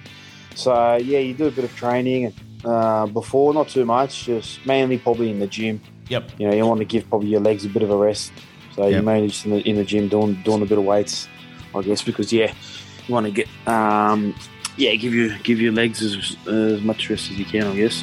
So 0.54 0.96
yeah, 0.96 1.18
you 1.18 1.34
do 1.34 1.48
a 1.48 1.50
bit 1.50 1.64
of 1.64 1.76
training 1.76 2.32
uh, 2.64 3.08
before, 3.08 3.52
not 3.52 3.68
too 3.68 3.84
much, 3.84 4.24
just 4.24 4.64
mainly 4.64 4.96
probably 4.96 5.28
in 5.28 5.38
the 5.38 5.46
gym. 5.46 5.82
Yep. 6.08 6.30
You 6.38 6.48
know, 6.48 6.54
you 6.54 6.64
want 6.64 6.78
to 6.78 6.86
give 6.86 7.06
probably 7.10 7.28
your 7.28 7.42
legs 7.42 7.66
a 7.66 7.68
bit 7.68 7.82
of 7.82 7.90
a 7.90 7.96
rest. 7.96 8.32
So 8.74 8.84
Yep. 8.84 8.92
you're 8.92 9.02
mainly 9.02 9.28
just 9.28 9.44
in 9.44 9.50
the, 9.50 9.60
in 9.68 9.76
the 9.76 9.84
gym 9.84 10.08
doing 10.08 10.40
doing 10.44 10.62
a 10.62 10.66
bit 10.66 10.78
of 10.78 10.84
weights, 10.84 11.28
I 11.74 11.82
guess, 11.82 12.00
because 12.00 12.32
yeah, 12.32 12.46
you 12.46 12.89
want 13.10 13.26
to 13.26 13.32
get 13.32 13.48
um, 13.66 14.34
yeah, 14.76 14.94
give 14.94 15.14
you 15.14 15.36
give 15.38 15.60
your 15.60 15.72
legs 15.72 16.02
as, 16.02 16.36
as 16.46 16.80
much 16.82 17.10
rest 17.10 17.30
as 17.30 17.38
you 17.38 17.44
can, 17.44 17.66
I 17.66 17.76
guess. 17.76 18.02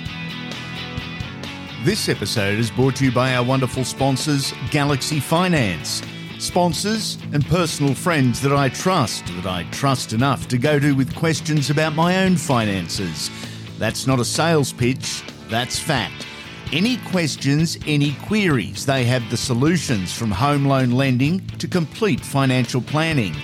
This 1.83 2.09
episode 2.09 2.59
is 2.59 2.69
brought 2.69 2.95
to 2.97 3.05
you 3.05 3.11
by 3.11 3.35
our 3.35 3.43
wonderful 3.43 3.83
sponsors, 3.83 4.53
Galaxy 4.71 5.19
Finance. 5.19 6.01
Sponsors 6.39 7.17
and 7.33 7.45
personal 7.47 7.95
friends 7.95 8.41
that 8.41 8.51
I 8.51 8.69
trust, 8.69 9.25
that 9.27 9.45
I 9.45 9.63
trust 9.71 10.13
enough 10.13 10.47
to 10.49 10.57
go 10.57 10.79
to 10.79 10.93
with 10.93 11.15
questions 11.15 11.69
about 11.69 11.95
my 11.95 12.23
own 12.23 12.35
finances. 12.35 13.31
That's 13.79 14.05
not 14.05 14.19
a 14.19 14.25
sales 14.25 14.73
pitch, 14.73 15.23
that's 15.49 15.79
fact. 15.79 16.27
Any 16.73 16.97
questions, 16.97 17.77
any 17.87 18.13
queries, 18.25 18.85
they 18.85 19.05
have 19.05 19.27
the 19.29 19.37
solutions 19.37 20.13
from 20.13 20.29
home 20.29 20.65
loan 20.65 20.91
lending 20.91 21.45
to 21.59 21.67
complete 21.67 22.19
financial 22.19 22.81
planning. 22.81 23.35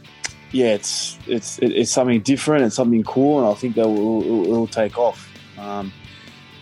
yeah, 0.51 0.73
it's 0.73 1.19
it's 1.27 1.59
it's 1.59 1.91
something 1.91 2.21
different 2.21 2.63
and 2.63 2.71
something 2.71 3.03
cool, 3.03 3.39
and 3.39 3.47
I 3.47 3.53
think 3.53 3.75
that 3.75 3.87
will 3.87 4.21
it'll, 4.21 4.43
it'll 4.45 4.67
take 4.67 4.97
off. 4.97 5.29
Um, 5.59 5.91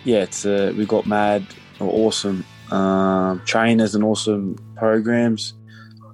yeah, 0.03 0.23
it's 0.23 0.45
uh, 0.45 0.73
we 0.75 0.85
got 0.85 1.05
mad, 1.05 1.45
awesome 1.79 2.43
um, 2.73 3.41
trainers 3.45 3.95
and 3.95 4.03
awesome 4.03 4.55
programs. 4.75 5.53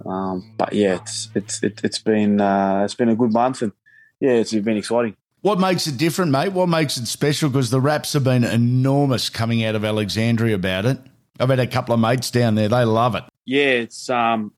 Um, 0.05 0.53
but 0.57 0.73
yeah, 0.73 0.95
it's 0.95 1.29
it's 1.35 1.63
it, 1.63 1.81
it's 1.83 1.99
been 1.99 2.41
uh, 2.41 2.81
it's 2.83 2.95
been 2.95 3.09
a 3.09 3.15
good 3.15 3.33
month, 3.33 3.61
and 3.61 3.71
yeah, 4.19 4.31
it's 4.31 4.53
been 4.53 4.77
exciting. 4.77 5.15
What 5.41 5.59
makes 5.59 5.87
it 5.87 5.97
different, 5.97 6.31
mate? 6.31 6.51
What 6.51 6.67
makes 6.67 6.97
it 6.97 7.05
special? 7.05 7.49
Because 7.49 7.69
the 7.69 7.79
raps 7.79 8.13
have 8.13 8.23
been 8.23 8.43
enormous 8.43 9.29
coming 9.29 9.63
out 9.63 9.75
of 9.75 9.85
Alexandria 9.85 10.55
about 10.55 10.85
it. 10.85 10.99
I've 11.39 11.49
had 11.49 11.59
a 11.59 11.67
couple 11.67 11.93
of 11.93 11.99
mates 11.99 12.29
down 12.31 12.55
there; 12.55 12.67
they 12.67 12.83
love 12.83 13.15
it. 13.15 13.23
Yeah, 13.45 13.83
it's 13.83 14.09
um, 14.09 14.53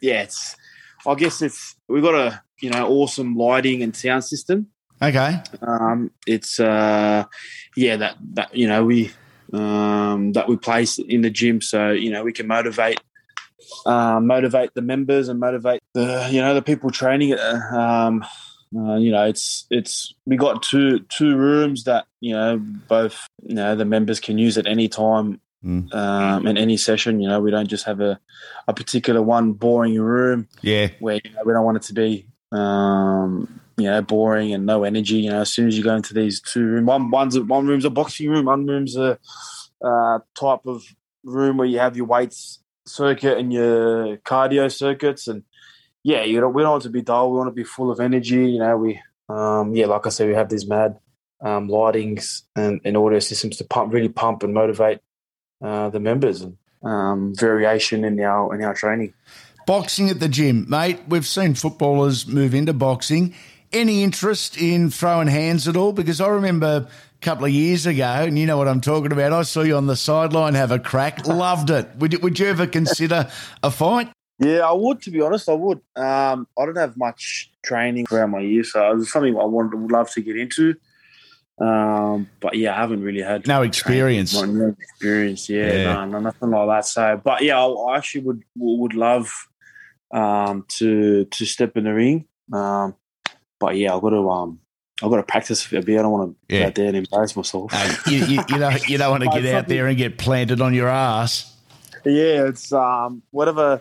yeah, 0.00 0.22
it's. 0.22 0.56
I 1.06 1.14
guess 1.14 1.42
it's 1.42 1.76
we've 1.88 2.02
got 2.02 2.14
a 2.14 2.42
you 2.60 2.70
know 2.70 2.88
awesome 2.88 3.36
lighting 3.36 3.82
and 3.82 3.94
sound 3.94 4.24
system. 4.24 4.68
Okay, 5.02 5.42
Um, 5.60 6.10
it's 6.26 6.58
uh, 6.58 7.24
yeah 7.76 7.96
that 7.96 8.16
that 8.32 8.56
you 8.56 8.66
know 8.66 8.84
we 8.86 9.10
um, 9.52 10.32
that 10.32 10.48
we 10.48 10.56
place 10.56 10.98
in 10.98 11.20
the 11.22 11.30
gym, 11.30 11.60
so 11.60 11.90
you 11.90 12.10
know 12.10 12.22
we 12.24 12.32
can 12.32 12.46
motivate 12.46 13.00
uh, 13.84 14.20
motivate 14.20 14.74
the 14.74 14.82
members 14.82 15.28
and 15.28 15.40
motivate 15.40 15.80
the 15.94 16.28
you 16.30 16.40
know 16.40 16.54
the 16.54 16.62
people 16.62 16.90
training 16.90 17.30
it. 17.30 17.40
uh, 17.40 17.76
Um, 17.76 18.24
uh, 18.76 18.96
you 18.96 19.12
know, 19.12 19.24
it's 19.24 19.66
it's 19.70 20.12
we 20.26 20.36
got 20.36 20.62
two 20.62 21.00
two 21.08 21.36
rooms 21.36 21.84
that 21.84 22.06
you 22.20 22.32
know 22.34 22.58
both 22.58 23.26
you 23.42 23.54
know 23.54 23.76
the 23.76 23.84
members 23.84 24.20
can 24.20 24.38
use 24.38 24.58
at 24.58 24.66
any 24.66 24.88
time 24.88 25.40
Mm. 25.64 25.92
um, 25.94 26.46
in 26.46 26.58
any 26.58 26.76
session. 26.76 27.18
You 27.18 27.28
know, 27.28 27.40
we 27.40 27.50
don't 27.50 27.66
just 27.66 27.86
have 27.86 28.00
a 28.00 28.20
a 28.68 28.74
particular 28.74 29.20
one 29.22 29.52
boring 29.52 29.98
room 29.98 30.48
yeah, 30.60 30.88
where 31.00 31.18
you 31.24 31.30
know, 31.32 31.42
we 31.44 31.52
don't 31.52 31.64
want 31.64 31.78
it 31.78 31.82
to 31.84 31.94
be 31.94 32.26
um, 32.52 33.60
you 33.76 33.84
know 33.84 34.02
boring 34.02 34.52
and 34.54 34.66
no 34.66 34.84
energy. 34.84 35.16
You 35.16 35.30
know, 35.30 35.40
as 35.40 35.50
soon 35.52 35.68
as 35.68 35.76
you 35.76 35.84
go 35.84 35.94
into 35.94 36.14
these 36.14 36.40
two 36.40 36.64
room, 36.64 36.86
one 36.86 37.10
one's 37.10 37.36
a, 37.36 37.42
one 37.42 37.66
room's 37.66 37.84
a 37.84 37.90
boxing 37.90 38.30
room, 38.30 38.46
one 38.46 38.66
room's 38.66 38.96
a 38.96 39.18
uh, 39.84 40.18
type 40.38 40.60
of 40.66 40.84
room 41.24 41.58
where 41.58 41.66
you 41.66 41.78
have 41.78 41.96
your 41.96 42.06
weights 42.06 42.60
circuit 42.86 43.36
and 43.38 43.52
your 43.52 44.16
cardio 44.18 44.72
circuits, 44.72 45.28
and 45.28 45.42
yeah, 46.02 46.22
you 46.22 46.40
don't 46.40 46.54
we 46.54 46.62
don't 46.62 46.72
want 46.72 46.82
to 46.84 46.90
be 46.90 47.02
dull. 47.02 47.30
We 47.30 47.38
want 47.38 47.48
to 47.48 47.54
be 47.54 47.64
full 47.64 47.90
of 47.90 48.00
energy. 48.00 48.50
You 48.50 48.58
know, 48.60 48.76
we 48.76 49.00
um, 49.28 49.74
yeah, 49.74 49.86
like 49.86 50.06
I 50.06 50.10
said, 50.10 50.28
we 50.28 50.34
have 50.34 50.48
these 50.48 50.66
mad 50.66 50.98
um, 51.42 51.68
lightings 51.68 52.42
and, 52.54 52.80
and 52.84 52.96
audio 52.96 53.18
systems 53.18 53.58
to 53.58 53.64
pump 53.64 53.92
really 53.92 54.08
pump 54.08 54.42
and 54.42 54.54
motivate 54.54 55.00
uh, 55.62 55.90
the 55.90 56.00
members 56.00 56.42
and 56.42 56.56
um, 56.82 57.34
variation 57.34 58.04
in 58.04 58.20
our 58.20 58.54
in 58.54 58.62
our 58.62 58.74
training. 58.74 59.12
boxing 59.66 60.08
at 60.08 60.20
the 60.20 60.28
gym, 60.28 60.66
mate. 60.68 61.00
We've 61.08 61.26
seen 61.26 61.54
footballers 61.54 62.26
move 62.26 62.54
into 62.54 62.72
boxing. 62.72 63.34
Any 63.72 64.02
interest 64.02 64.56
in 64.56 64.90
throwing 64.90 65.28
hands 65.28 65.66
at 65.68 65.76
all? 65.76 65.92
Because 65.92 66.20
I 66.20 66.28
remember 66.28 66.86
a 66.88 67.18
couple 67.20 67.44
of 67.46 67.50
years 67.50 67.86
ago, 67.86 68.04
and 68.04 68.38
you 68.38 68.46
know 68.46 68.56
what 68.56 68.68
I'm 68.68 68.80
talking 68.80 69.12
about. 69.12 69.32
I 69.32 69.42
saw 69.42 69.62
you 69.62 69.76
on 69.76 69.86
the 69.86 69.96
sideline 69.96 70.54
have 70.54 70.70
a 70.70 70.78
crack. 70.78 71.26
Loved 71.26 71.70
it. 71.70 71.88
Would 71.96 72.12
you, 72.12 72.18
would 72.20 72.38
you 72.38 72.46
ever 72.46 72.66
consider 72.66 73.28
a 73.62 73.70
fight? 73.70 74.10
Yeah, 74.38 74.60
I 74.68 74.72
would. 74.72 75.00
To 75.02 75.10
be 75.10 75.20
honest, 75.20 75.48
I 75.48 75.54
would. 75.54 75.80
Um, 75.96 76.46
I 76.58 76.66
don't 76.66 76.76
have 76.76 76.96
much 76.96 77.50
training 77.64 78.06
throughout 78.06 78.30
my 78.30 78.40
year, 78.40 78.64
so 78.64 78.96
it's 78.98 79.10
something 79.12 79.34
I 79.36 79.44
wanted, 79.44 79.80
would 79.80 79.92
love 79.92 80.10
to 80.12 80.20
get 80.20 80.36
into. 80.36 80.76
Um, 81.58 82.28
but 82.40 82.54
yeah, 82.54 82.74
I 82.76 82.80
haven't 82.80 83.02
really 83.02 83.22
had 83.22 83.46
No 83.46 83.62
experience. 83.62 84.38
training, 84.38 84.58
no 84.58 84.76
experience. 84.78 85.48
Yeah, 85.48 85.72
Yeah. 85.72 85.82
No, 85.94 86.04
no, 86.04 86.18
nothing 86.20 86.50
like 86.50 86.68
that. 86.68 86.84
So, 86.86 87.20
but 87.24 87.40
yeah, 87.42 87.58
I, 87.58 87.66
I 87.66 87.96
actually 87.96 88.24
would 88.24 88.42
would 88.56 88.92
love 88.94 89.32
um, 90.12 90.66
to 90.76 91.24
to 91.24 91.46
step 91.46 91.76
in 91.78 91.84
the 91.84 91.94
ring. 91.94 92.26
Um, 92.52 92.94
but 93.58 93.76
yeah, 93.76 93.94
I've 93.94 94.02
got 94.02 94.10
to 94.10 94.28
um, 94.30 94.60
I've 95.02 95.10
got 95.10 95.16
to 95.16 95.22
practice 95.24 95.70
a 95.72 95.80
bit. 95.82 95.98
I 95.98 96.02
don't 96.02 96.10
want 96.12 96.36
to 96.48 96.54
Yeah. 96.54 96.60
go 96.62 96.66
out 96.68 96.74
there 96.74 96.86
and 96.88 96.96
embarrass 96.96 97.36
myself. 97.36 97.72
you, 98.06 98.16
you, 98.18 98.44
you 98.48 98.58
don't 98.58 98.88
you 98.88 98.98
don't 98.98 99.10
want 99.10 99.24
to 99.24 99.30
get 99.40 99.54
out 99.54 99.68
there 99.68 99.86
and 99.86 99.96
get 99.96 100.18
planted 100.18 100.60
on 100.60 100.74
your 100.74 100.88
ass. 100.88 101.52
yeah, 102.04 102.46
it's 102.46 102.72
um, 102.72 103.22
whatever 103.30 103.80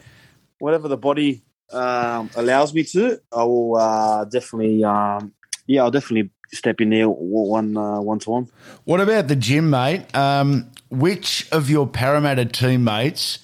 whatever 0.59 0.87
the 0.87 0.97
body 0.97 1.41
um, 1.71 2.29
allows 2.35 2.73
me 2.73 2.83
to. 2.83 3.19
I 3.31 3.43
will 3.43 3.75
uh, 3.77 4.25
definitely 4.25 4.83
um, 4.83 5.33
yeah, 5.67 5.83
I'll 5.83 5.91
definitely 5.91 6.31
step 6.53 6.79
in 6.81 6.89
there 6.89 7.07
one 7.09 7.75
uh, 7.77 7.99
one 8.01 8.19
time. 8.19 8.47
What 8.83 9.01
about 9.01 9.27
the 9.27 9.35
gym, 9.35 9.69
mate? 9.69 10.13
Um, 10.15 10.69
which 10.89 11.47
of 11.51 11.69
your 11.69 11.87
Parramatta 11.87 12.45
teammates 12.45 13.39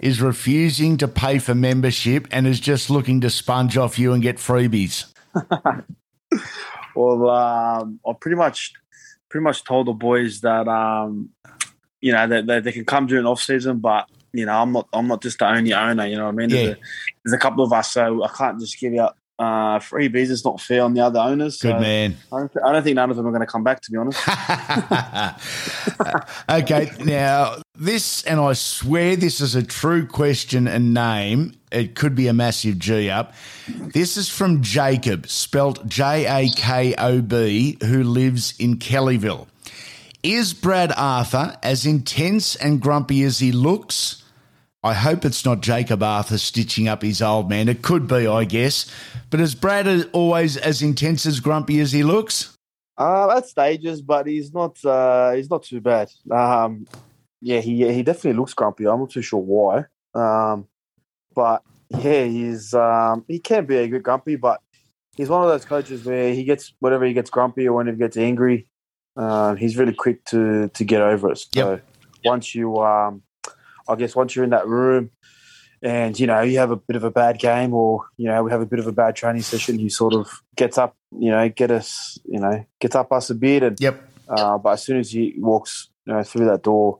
is 0.00 0.20
refusing 0.22 0.96
to 0.96 1.08
pay 1.08 1.38
for 1.40 1.54
membership 1.54 2.26
and 2.30 2.46
is 2.46 2.60
just 2.60 2.88
looking 2.88 3.20
to 3.20 3.28
sponge 3.30 3.76
off 3.76 3.98
you 3.98 4.12
and 4.12 4.22
get 4.22 4.36
freebies? 4.36 5.12
Well, 6.98 7.30
um, 7.30 8.00
I 8.04 8.12
pretty 8.20 8.36
much 8.36 8.72
pretty 9.28 9.44
much 9.44 9.62
told 9.62 9.86
the 9.86 9.92
boys 9.92 10.40
that 10.40 10.66
um, 10.66 11.30
you 12.00 12.10
know 12.12 12.26
that, 12.26 12.46
that 12.46 12.64
they 12.64 12.72
can 12.72 12.84
come 12.84 13.06
during 13.06 13.24
off 13.24 13.40
season, 13.40 13.78
but 13.78 14.08
you 14.32 14.44
know 14.44 14.60
I'm 14.60 14.72
not 14.72 14.88
I'm 14.92 15.06
not 15.06 15.22
just 15.22 15.38
the 15.38 15.48
only 15.48 15.72
owner. 15.72 16.06
You 16.06 16.16
know 16.16 16.24
what 16.24 16.34
I 16.34 16.36
mean? 16.36 16.48
There's, 16.48 16.70
a, 16.70 16.78
there's 17.24 17.34
a 17.34 17.38
couple 17.38 17.62
of 17.62 17.72
us, 17.72 17.92
so 17.92 18.24
I 18.24 18.28
can't 18.36 18.58
just 18.58 18.80
give 18.80 18.94
out 18.94 19.16
uh, 19.38 19.78
freebies. 19.78 20.30
It's 20.30 20.44
not 20.44 20.60
fair 20.60 20.82
on 20.82 20.94
the 20.94 21.02
other 21.02 21.20
owners. 21.20 21.58
Good 21.58 21.76
so 21.76 21.80
man. 21.80 22.16
I 22.32 22.38
don't, 22.40 22.52
I 22.64 22.72
don't 22.72 22.82
think 22.82 22.96
none 22.96 23.10
of 23.10 23.16
them 23.16 23.26
are 23.26 23.30
going 23.30 23.42
to 23.42 23.46
come 23.46 23.62
back. 23.62 23.80
To 23.82 23.90
be 23.92 23.96
honest. 23.96 24.20
okay, 26.50 26.90
now 27.04 27.62
this, 27.76 28.24
and 28.24 28.40
I 28.40 28.54
swear 28.54 29.14
this 29.14 29.40
is 29.40 29.54
a 29.54 29.62
true 29.62 30.04
question 30.04 30.66
and 30.66 30.92
name. 30.92 31.54
It 31.70 31.94
could 31.94 32.14
be 32.14 32.28
a 32.28 32.32
massive 32.32 32.78
G 32.78 33.10
up. 33.10 33.34
This 33.66 34.16
is 34.16 34.28
from 34.28 34.62
Jacob, 34.62 35.28
spelt 35.28 35.86
J 35.86 36.26
A 36.26 36.50
K 36.50 36.94
O 36.96 37.20
B, 37.20 37.78
who 37.82 38.02
lives 38.02 38.54
in 38.58 38.76
Kellyville. 38.76 39.46
Is 40.22 40.54
Brad 40.54 40.92
Arthur 40.96 41.56
as 41.62 41.86
intense 41.86 42.56
and 42.56 42.80
grumpy 42.80 43.22
as 43.22 43.38
he 43.38 43.52
looks? 43.52 44.24
I 44.82 44.94
hope 44.94 45.24
it's 45.24 45.44
not 45.44 45.60
Jacob 45.60 46.02
Arthur 46.02 46.38
stitching 46.38 46.88
up 46.88 47.02
his 47.02 47.20
old 47.20 47.48
man. 47.48 47.68
It 47.68 47.82
could 47.82 48.06
be, 48.06 48.26
I 48.26 48.44
guess. 48.44 48.90
But 49.30 49.40
is 49.40 49.54
Brad 49.54 50.08
always 50.12 50.56
as 50.56 50.82
intense 50.82 51.26
as 51.26 51.40
grumpy 51.40 51.80
as 51.80 51.92
he 51.92 52.02
looks? 52.02 52.54
Uh, 52.96 53.36
at 53.36 53.46
stages, 53.46 54.02
but 54.02 54.26
he's 54.26 54.52
not. 54.52 54.84
Uh, 54.84 55.32
he's 55.32 55.50
not 55.50 55.62
too 55.62 55.80
bad. 55.80 56.10
Um, 56.30 56.86
yeah, 57.40 57.60
he 57.60 57.92
he 57.92 58.02
definitely 58.02 58.38
looks 58.38 58.54
grumpy. 58.54 58.86
I'm 58.86 59.00
not 59.00 59.10
too 59.10 59.22
sure 59.22 59.40
why. 59.40 59.84
Um, 60.14 60.66
but 61.38 61.62
yeah, 61.90 62.24
he's 62.24 62.74
um, 62.74 63.24
he 63.28 63.38
can 63.38 63.64
be 63.64 63.76
a 63.76 63.86
good 63.86 64.02
grumpy, 64.02 64.34
but 64.34 64.60
he's 65.16 65.28
one 65.28 65.44
of 65.44 65.48
those 65.48 65.64
coaches 65.64 66.04
where 66.04 66.34
he 66.34 66.42
gets 66.42 66.74
whatever 66.80 67.04
he 67.04 67.12
gets 67.12 67.30
grumpy 67.30 67.68
or 67.68 67.74
whenever 67.74 67.94
he 67.94 68.00
gets 68.00 68.16
angry, 68.16 68.66
um, 69.16 69.56
he's 69.56 69.76
really 69.76 69.94
quick 69.94 70.24
to 70.24 70.68
to 70.70 70.84
get 70.84 71.00
over 71.00 71.30
it. 71.30 71.38
So 71.38 71.70
Yep. 71.70 71.84
once 72.24 72.56
you, 72.56 72.78
um, 72.78 73.22
I 73.88 73.94
guess, 73.94 74.16
once 74.16 74.34
you're 74.34 74.44
in 74.44 74.50
that 74.50 74.66
room. 74.66 75.10
And 75.80 76.18
you 76.18 76.26
know 76.26 76.40
you 76.40 76.58
have 76.58 76.72
a 76.72 76.76
bit 76.88 76.96
of 76.96 77.04
a 77.04 77.10
bad 77.12 77.38
game, 77.38 77.72
or 77.72 78.04
you 78.16 78.26
know 78.26 78.42
we 78.42 78.50
have 78.50 78.60
a 78.60 78.66
bit 78.66 78.80
of 78.80 78.88
a 78.88 78.92
bad 78.92 79.14
training 79.14 79.42
session. 79.42 79.78
He 79.78 79.88
sort 79.88 80.12
of 80.12 80.28
gets 80.56 80.76
up, 80.76 80.96
you 81.12 81.30
know, 81.30 81.48
get 81.48 81.70
us, 81.70 82.18
you 82.24 82.40
know, 82.40 82.66
gets 82.80 82.96
up 82.96 83.12
us 83.12 83.30
a 83.30 83.36
bit, 83.36 83.62
and 83.62 83.80
Yep. 83.80 83.94
uh, 84.28 84.58
but 84.58 84.70
as 84.70 84.82
soon 84.82 84.98
as 84.98 85.12
he 85.12 85.36
walks 85.38 85.88
you 86.04 86.14
know, 86.14 86.24
through 86.24 86.46
that 86.46 86.64
door, 86.64 86.98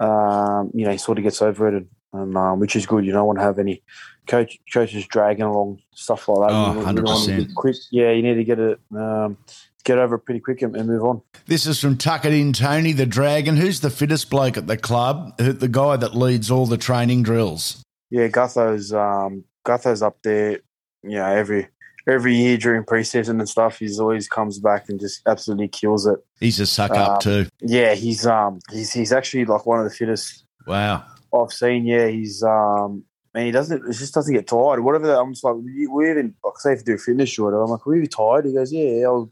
um, 0.00 0.70
you 0.72 0.86
know, 0.86 0.92
he 0.92 0.96
sort 0.96 1.18
of 1.18 1.24
gets 1.24 1.42
over 1.42 1.68
it, 1.68 1.74
and, 1.74 1.86
and 2.12 2.36
um, 2.36 2.60
which 2.60 2.76
is 2.76 2.86
good. 2.86 3.04
You 3.04 3.12
don't 3.12 3.26
want 3.26 3.38
to 3.38 3.44
have 3.44 3.58
any 3.58 3.82
coach 4.26 4.58
coaches 4.72 5.06
dragging 5.06 5.42
along 5.44 5.80
stuff 5.94 6.28
like 6.28 6.48
that. 6.48 6.54
Oh, 6.54 6.72
You- 6.72 6.78
you 6.80 6.84
don't 6.94 7.04
want 7.04 7.24
to 7.26 7.32
100%. 7.32 7.54
quick. 7.54 7.76
Yeah, 7.90 8.10
you 8.12 8.22
need 8.22 8.34
to 8.34 8.44
get 8.44 8.58
it, 8.58 8.78
um, 8.96 9.36
get 9.84 9.98
over 9.98 10.16
it 10.16 10.20
pretty 10.20 10.40
quick 10.40 10.60
and, 10.62 10.76
and 10.76 10.86
move 10.88 11.02
on. 11.04 11.22
This 11.46 11.66
is 11.66 11.80
from 11.80 11.96
Tuck 11.96 12.24
It 12.24 12.32
In 12.34 12.52
Tony 12.52 12.92
the 12.92 13.06
Dragon. 13.06 13.56
Who's 13.56 13.80
the 13.80 13.90
fittest 13.90 14.28
bloke 14.30 14.56
at 14.56 14.66
the 14.66 14.76
club? 14.76 15.36
The 15.38 15.68
guy 15.68 15.96
that 15.96 16.14
leads 16.14 16.50
all 16.50 16.66
the 16.66 16.76
training 16.78 17.22
drills. 17.22 17.82
Yeah, 18.10 18.28
Gutho's 18.28 18.92
um, 18.92 19.44
Gutho's 19.66 20.02
up 20.02 20.18
there. 20.22 20.60
You 21.02 21.10
know, 21.16 21.26
every 21.26 21.68
every 22.06 22.34
year 22.34 22.56
during 22.56 22.84
preseason 22.84 23.38
and 23.38 23.48
stuff, 23.48 23.78
he's 23.78 24.00
always 24.00 24.28
comes 24.28 24.58
back 24.58 24.88
and 24.88 24.98
just 24.98 25.20
absolutely 25.26 25.68
kills 25.68 26.06
it. 26.06 26.18
He's 26.40 26.58
a 26.58 26.66
suck 26.66 26.90
up 26.92 27.10
Um, 27.16 27.20
too. 27.20 27.46
Yeah, 27.60 27.94
he's 27.94 28.26
um, 28.26 28.60
he's 28.72 28.92
he's 28.92 29.12
actually 29.12 29.44
like 29.44 29.64
one 29.66 29.78
of 29.78 29.84
the 29.84 29.90
fittest 29.90 30.44
Wow. 30.66 31.04
I've 31.34 31.52
seen, 31.52 31.86
yeah, 31.86 32.08
he's 32.08 32.42
um, 32.42 33.04
and 33.34 33.46
he 33.46 33.52
doesn't, 33.52 33.84
it 33.84 33.92
just 33.92 34.14
doesn't 34.14 34.34
get 34.34 34.46
tired. 34.46 34.80
Whatever. 34.80 35.14
I'm 35.14 35.32
just 35.32 35.44
like, 35.44 35.54
we, 35.54 36.10
even 36.10 36.34
like 36.42 36.58
say 36.58 36.72
if 36.72 36.80
you 36.80 36.84
do 36.84 36.94
a 36.94 36.98
fitness 36.98 37.28
shoot, 37.28 37.48
I'm 37.48 37.70
like, 37.70 37.86
were 37.86 37.96
you 37.96 38.06
tired? 38.06 38.46
He 38.46 38.54
goes, 38.54 38.72
yeah, 38.72 39.06
I 39.06 39.10
was, 39.10 39.28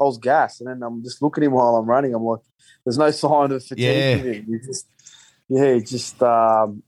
I 0.00 0.04
was 0.04 0.18
gassed, 0.18 0.60
and 0.60 0.70
then 0.70 0.82
I'm 0.82 1.02
just 1.02 1.20
looking 1.20 1.44
at 1.44 1.48
him 1.48 1.52
while 1.52 1.76
I'm 1.76 1.86
running. 1.86 2.14
I'm 2.14 2.24
like, 2.24 2.40
there's 2.84 2.98
no 2.98 3.10
sign 3.10 3.52
of 3.52 3.64
fatigue. 3.64 3.84
Yeah. 3.84 4.16
in 4.16 4.34
him. 4.34 4.46
He 4.46 4.66
just, 4.66 4.86
yeah, 5.48 5.74
he 5.74 5.80
just, 5.80 6.22
um, 6.22 6.82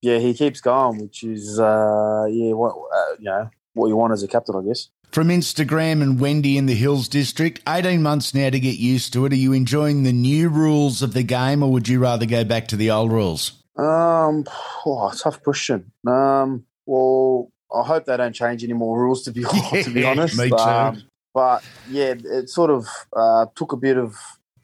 yeah, 0.00 0.18
he 0.18 0.34
keeps 0.34 0.60
going, 0.60 1.00
which 1.00 1.24
is, 1.24 1.58
uh, 1.58 2.26
yeah, 2.30 2.52
what 2.52 2.74
uh, 2.74 3.16
you 3.18 3.24
know, 3.24 3.50
what 3.74 3.88
you 3.88 3.96
want 3.96 4.12
as 4.12 4.22
a 4.22 4.28
captain, 4.28 4.56
I 4.56 4.62
guess. 4.66 4.88
From 5.10 5.28
Instagram 5.28 6.02
and 6.02 6.18
Wendy 6.18 6.58
in 6.58 6.66
the 6.66 6.74
Hills 6.74 7.06
District, 7.06 7.60
18 7.68 8.02
months 8.02 8.34
now 8.34 8.50
to 8.50 8.58
get 8.58 8.78
used 8.78 9.12
to 9.12 9.26
it. 9.26 9.32
Are 9.32 9.36
you 9.36 9.52
enjoying 9.52 10.02
the 10.02 10.12
new 10.12 10.48
rules 10.48 11.02
of 11.02 11.14
the 11.14 11.22
game 11.22 11.62
or 11.62 11.70
would 11.70 11.86
you 11.86 12.00
rather 12.00 12.26
go 12.26 12.42
back 12.42 12.66
to 12.68 12.76
the 12.76 12.90
old 12.90 13.12
rules? 13.12 13.52
Um, 13.76 14.44
oh, 14.86 15.12
tough 15.16 15.42
question. 15.42 15.92
Um, 16.06 16.64
well, 16.86 17.50
I 17.74 17.82
hope 17.82 18.04
they 18.04 18.16
don't 18.16 18.32
change 18.34 18.62
any 18.64 18.72
more 18.72 18.98
rules. 18.98 19.22
To 19.24 19.32
be 19.32 19.44
to 19.82 19.90
be 19.90 20.04
honest, 20.04 20.38
me 20.38 20.50
too. 20.50 20.56
Um, 20.56 21.02
but 21.32 21.64
yeah, 21.84 22.14
it 22.24 22.48
sort 22.48 22.70
of 22.70 22.86
uh, 23.14 23.46
took 23.54 23.72
a 23.72 23.76
bit 23.76 23.96
of 23.96 24.16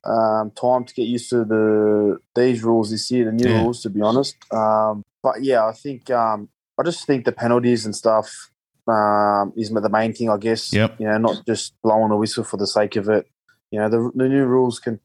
um, 0.05 0.50
time 0.52 0.85
to 0.85 0.95
get 0.95 1.07
used 1.07 1.31
to 1.31 1.45
the 1.45 2.19
these 2.35 2.62
rules 2.62 2.90
this 2.90 3.11
year, 3.11 3.25
the 3.26 3.33
new 3.33 3.49
Yeah. 3.49 3.62
rules. 3.62 3.83
To 3.83 3.90
be 3.90 4.00
honest, 4.00 4.37
um, 4.52 5.05
but 5.23 5.43
yeah, 5.43 5.67
I 5.67 5.73
think 5.73 6.11
um, 6.11 6.49
I 6.79 6.83
just 6.85 7.07
think 7.07 7.25
the 7.25 7.33
penalties 7.33 7.85
and 7.85 7.95
stuff 7.97 8.50
um, 8.87 9.52
is 9.57 9.71
the 9.71 9.88
main 9.88 10.12
thing. 10.12 10.31
I 10.31 10.37
guess. 10.37 10.73
Yep. 10.73 11.00
You 11.00 11.07
know, 11.07 11.19
not 11.19 11.45
just 11.47 11.75
blowing 11.83 12.12
a 12.12 12.17
whistle 12.17 12.45
for 12.45 12.57
the 12.57 12.67
sake 12.67 12.97
of 12.97 13.09
it. 13.09 13.26
You 13.71 13.80
know, 13.80 13.89
the, 13.89 14.11
the 14.15 14.28
new 14.28 14.45
rules 14.45 14.78
can 14.78 15.00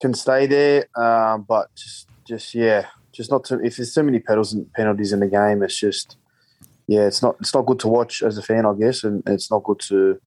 can 0.00 0.14
stay 0.14 0.46
there, 0.46 0.86
um, 0.98 1.42
but 1.42 1.74
just 1.74 2.08
just 2.26 2.54
yeah, 2.54 2.86
just 3.20 3.30
not 3.30 3.44
to. 3.44 3.60
If 3.60 3.76
there's 3.76 3.92
so 3.92 4.02
many 4.02 4.18
pedals 4.18 4.54
and 4.54 4.72
penalties 4.72 5.12
in 5.12 5.20
the 5.20 5.26
game, 5.26 5.62
it's 5.62 5.78
just 5.78 6.16
yeah, 6.88 7.06
it's 7.06 7.22
not 7.22 7.36
it's 7.38 7.54
not 7.54 7.66
good 7.66 7.78
to 7.80 7.88
watch 7.88 8.22
as 8.22 8.38
a 8.38 8.42
fan, 8.42 8.64
I 8.64 8.72
guess, 8.74 9.04
and 9.04 9.22
it's 9.26 9.50
not 9.50 9.62
good 9.62 9.78
to 9.88 10.18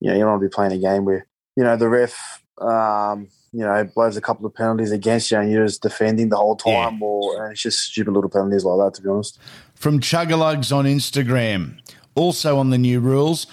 you 0.00 0.10
know 0.10 0.14
you 0.14 0.20
don't 0.20 0.30
want 0.30 0.42
to 0.42 0.48
be 0.48 0.52
playing 0.52 0.72
a 0.72 0.78
game 0.78 1.04
where 1.04 1.26
you 1.56 1.62
know 1.62 1.76
the 1.76 1.88
ref 1.88 2.42
um, 2.60 3.28
you 3.52 3.60
know 3.64 3.88
blows 3.94 4.16
a 4.16 4.20
couple 4.20 4.44
of 4.44 4.54
penalties 4.54 4.90
against 4.90 5.30
you 5.30 5.38
and 5.38 5.52
you're 5.52 5.64
just 5.64 5.82
defending 5.82 6.30
the 6.30 6.36
whole 6.36 6.56
time, 6.56 7.00
or 7.00 7.42
and 7.44 7.52
it's 7.52 7.62
just 7.62 7.78
stupid 7.78 8.12
little 8.12 8.30
penalties 8.30 8.64
like 8.64 8.84
that. 8.84 8.96
To 8.96 9.02
be 9.02 9.08
honest. 9.08 9.38
From 9.76 10.00
Chugalugs 10.00 10.74
on 10.74 10.84
Instagram, 10.84 11.78
also 12.16 12.58
on 12.58 12.70
the 12.70 12.78
new 12.78 12.98
rules, 12.98 13.46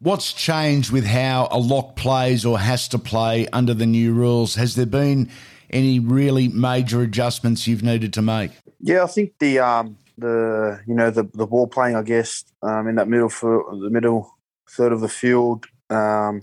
what's 0.00 0.34
changed 0.34 0.90
with 0.90 1.06
how 1.06 1.48
a 1.50 1.58
lock 1.58 1.96
plays 1.96 2.44
or 2.44 2.58
has 2.58 2.88
to 2.88 2.98
play 2.98 3.48
under 3.54 3.72
the 3.72 3.86
new 3.86 4.12
rules? 4.12 4.54
Has 4.54 4.74
there 4.74 4.86
been 4.86 5.30
any 5.74 5.98
really 5.98 6.48
major 6.48 7.02
adjustments 7.02 7.66
you've 7.66 7.82
needed 7.82 8.12
to 8.14 8.22
make? 8.22 8.52
Yeah, 8.80 9.02
I 9.02 9.06
think 9.06 9.34
the 9.40 9.58
um 9.58 9.96
the 10.16 10.80
you 10.86 10.94
know 10.94 11.10
the 11.10 11.24
the 11.34 11.46
ball 11.46 11.66
playing, 11.66 11.96
I 11.96 12.02
guess, 12.02 12.44
um, 12.62 12.86
in 12.88 12.94
that 12.94 13.08
middle 13.08 13.28
for 13.28 13.64
the 13.76 13.90
middle 13.90 14.30
third 14.70 14.92
of 14.92 15.00
the 15.00 15.08
field, 15.08 15.66
um, 15.90 16.42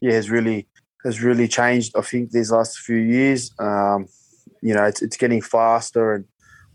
yeah, 0.00 0.12
has 0.12 0.28
really 0.28 0.66
has 1.04 1.22
really 1.22 1.48
changed. 1.48 1.96
I 1.96 2.02
think 2.02 2.30
these 2.30 2.50
last 2.50 2.78
few 2.80 2.96
years, 2.96 3.52
um, 3.58 4.08
you 4.60 4.74
know, 4.74 4.84
it's 4.84 5.02
it's 5.02 5.16
getting 5.16 5.40
faster, 5.40 6.14
and 6.14 6.24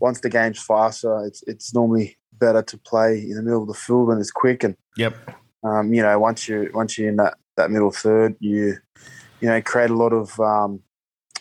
once 0.00 0.20
the 0.20 0.30
game's 0.30 0.62
faster, 0.62 1.24
it's 1.26 1.42
it's 1.46 1.74
normally 1.74 2.16
better 2.32 2.62
to 2.62 2.78
play 2.78 3.18
in 3.20 3.34
the 3.34 3.42
middle 3.42 3.62
of 3.62 3.68
the 3.68 3.74
field 3.74 4.08
when 4.08 4.18
it's 4.18 4.30
quick 4.30 4.62
and 4.62 4.76
Yep. 4.96 5.16
um, 5.64 5.92
you 5.92 6.02
know, 6.02 6.18
once 6.18 6.48
you 6.48 6.70
once 6.72 6.96
you're 6.96 7.08
in 7.08 7.16
that, 7.16 7.36
that 7.56 7.70
middle 7.70 7.90
third, 7.90 8.36
you 8.40 8.76
you 9.40 9.48
know 9.48 9.60
create 9.62 9.90
a 9.90 9.94
lot 9.94 10.12
of 10.12 10.38
um, 10.40 10.80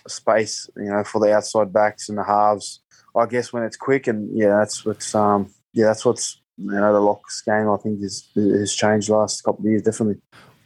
space, 0.07 0.69
you 0.75 0.89
know, 0.89 1.03
for 1.03 1.19
the 1.19 1.33
outside 1.33 1.71
backs 1.71 2.09
and 2.09 2.17
the 2.17 2.23
halves. 2.23 2.81
I 3.15 3.25
guess 3.25 3.51
when 3.51 3.63
it's 3.63 3.77
quick, 3.77 4.07
and 4.07 4.29
yeah, 4.37 4.59
that's 4.59 4.85
what's 4.85 5.15
um, 5.15 5.51
yeah, 5.73 5.85
that's 5.85 6.05
what's 6.05 6.39
you 6.57 6.71
know 6.71 6.93
the 6.93 6.99
locks 6.99 7.41
game. 7.41 7.69
I 7.69 7.77
think 7.77 8.01
is 8.03 8.29
has 8.35 8.73
changed 8.73 9.09
last 9.09 9.43
couple 9.43 9.65
of 9.65 9.71
years 9.71 9.81
definitely. 9.81 10.21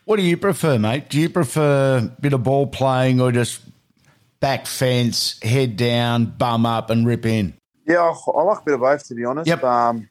What 0.05 0.17
do 0.17 0.23
you 0.23 0.35
prefer, 0.35 0.77
mate? 0.77 1.09
Do 1.09 1.19
you 1.19 1.29
prefer 1.29 1.99
a 1.99 2.21
bit 2.21 2.33
of 2.33 2.43
ball 2.43 2.67
playing 2.67 3.21
or 3.21 3.31
just 3.31 3.61
back 4.39 4.65
fence, 4.65 5.39
head 5.41 5.77
down, 5.77 6.25
bum 6.25 6.65
up, 6.65 6.89
and 6.89 7.07
rip 7.07 7.25
in? 7.25 7.53
Yeah, 7.87 7.99
I, 7.99 8.31
I 8.31 8.43
like 8.43 8.59
a 8.59 8.63
bit 8.63 8.73
of 8.73 8.79
both 8.81 9.07
to 9.07 9.15
be 9.15 9.25
honest. 9.25 9.47
Yep. 9.47 9.63
Um, 9.63 10.09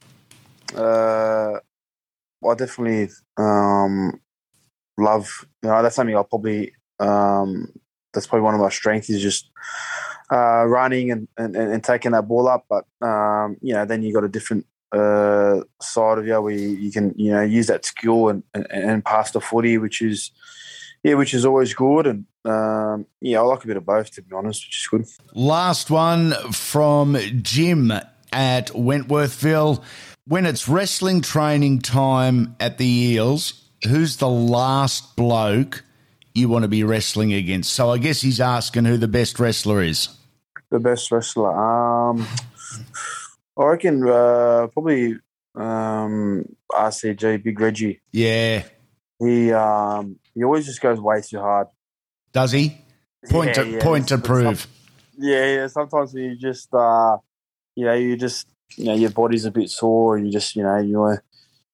uh, 0.75 1.59
I 2.49 2.55
definitely 2.55 3.11
um, 3.37 4.21
love. 4.97 5.47
You 5.62 5.69
know, 5.69 5.83
that's 5.83 5.97
something 5.97 6.16
I'll 6.16 6.25
probably. 6.25 6.73
Um, 6.99 7.73
that's 8.12 8.27
probably 8.27 8.44
one 8.44 8.55
of 8.55 8.61
my 8.61 8.68
strengths 8.68 9.11
is 9.11 9.23
just 9.23 9.51
uh, 10.33 10.64
running 10.64 11.11
and, 11.11 11.29
and, 11.37 11.57
and 11.57 11.85
taking 11.85 12.12
that 12.12 12.29
ball 12.29 12.49
up. 12.49 12.66
But 12.68 12.85
um, 13.07 13.57
you 13.61 13.75
know, 13.75 13.85
then 13.85 14.03
you 14.03 14.12
got 14.12 14.25
a 14.25 14.29
different 14.29 14.66
uh, 14.92 15.61
side 15.81 16.18
of 16.18 16.27
you 16.27 16.40
where 16.40 16.53
you, 16.53 16.68
you 16.70 16.90
can 16.92 17.14
you 17.16 17.33
know 17.33 17.42
use 17.42 17.66
that 17.68 17.85
skill 17.85 18.29
and, 18.29 18.42
and, 18.55 18.66
and 18.70 19.05
pass 19.05 19.31
the 19.33 19.40
footy, 19.40 19.79
which 19.79 20.03
is 20.03 20.31
yeah, 21.03 21.14
which 21.14 21.35
is 21.35 21.44
always 21.44 21.75
good. 21.75 22.07
And 22.07 22.27
um, 22.44 23.07
yeah, 23.20 23.38
I 23.38 23.42
like 23.42 23.64
a 23.64 23.66
bit 23.66 23.77
of 23.77 23.87
both 23.87 24.12
to 24.12 24.23
be 24.23 24.35
honest, 24.35 24.66
which 24.66 24.81
is 24.81 24.88
good. 24.88 25.07
Last 25.35 25.90
one 25.90 26.33
from 26.53 27.16
Jim 27.42 27.92
at 28.33 28.68
Wentworthville. 28.68 29.83
When 30.27 30.46
it's 30.46 30.68
wrestling 30.68 31.23
training 31.23 31.81
time 31.81 32.55
at 32.61 32.79
the 32.79 32.87
Eels, 32.87 33.68
who's 33.88 34.18
the 34.18 34.29
last 34.29 35.16
bloke 35.16 35.83
you 36.40 36.48
want 36.48 36.62
to 36.64 36.68
be 36.68 36.83
wrestling 36.85 37.33
against? 37.33 37.72
So 37.72 37.90
I 37.90 37.98
guess 37.98 38.20
he's 38.20 38.40
asking 38.40 38.85
who 38.85 38.96
the 38.96 39.09
best 39.09 39.38
wrestler 39.38 39.83
is. 39.83 40.09
The 40.70 40.81
best 40.81 41.11
wrestler. 41.12 41.50
Um, 41.50 42.26
I 43.59 43.64
reckon 43.64 44.09
uh, 44.09 44.68
probably 44.72 45.16
um, 45.55 46.44
RCG, 46.72 47.42
Big 47.42 47.61
Reggie. 47.61 48.00
Yeah. 48.12 48.64
He 49.18 49.53
um, 49.53 50.18
he 50.35 50.42
always 50.44 50.66
just 50.66 50.81
goes 50.81 50.98
way 50.98 51.20
too 51.20 51.38
hard. 51.40 51.68
Does 52.33 52.53
he? 52.53 52.79
Point 53.29 53.48
Yeah, 53.48 53.64
to 53.64 53.68
yeah, 53.68 53.83
point 53.83 54.09
to 54.09 54.18
prove. 54.18 54.66
Yeah, 55.18 55.55
yeah. 55.55 55.66
Sometimes 55.66 56.14
you 56.14 56.37
just 56.37 56.72
uh, 56.72 57.18
you 57.76 57.85
know 57.85 57.92
you 57.94 58.16
just 58.16 58.46
you 58.76 58.87
know 58.87 58.94
your 58.94 59.11
body's 59.11 59.44
a 59.44 59.50
bit 59.50 59.68
sore 59.68 60.16
and 60.16 60.26
you 60.26 60.33
just 60.33 60.57
you 60.57 60.62
know 60.62 60.79
you 60.79 60.98
want 60.98 61.20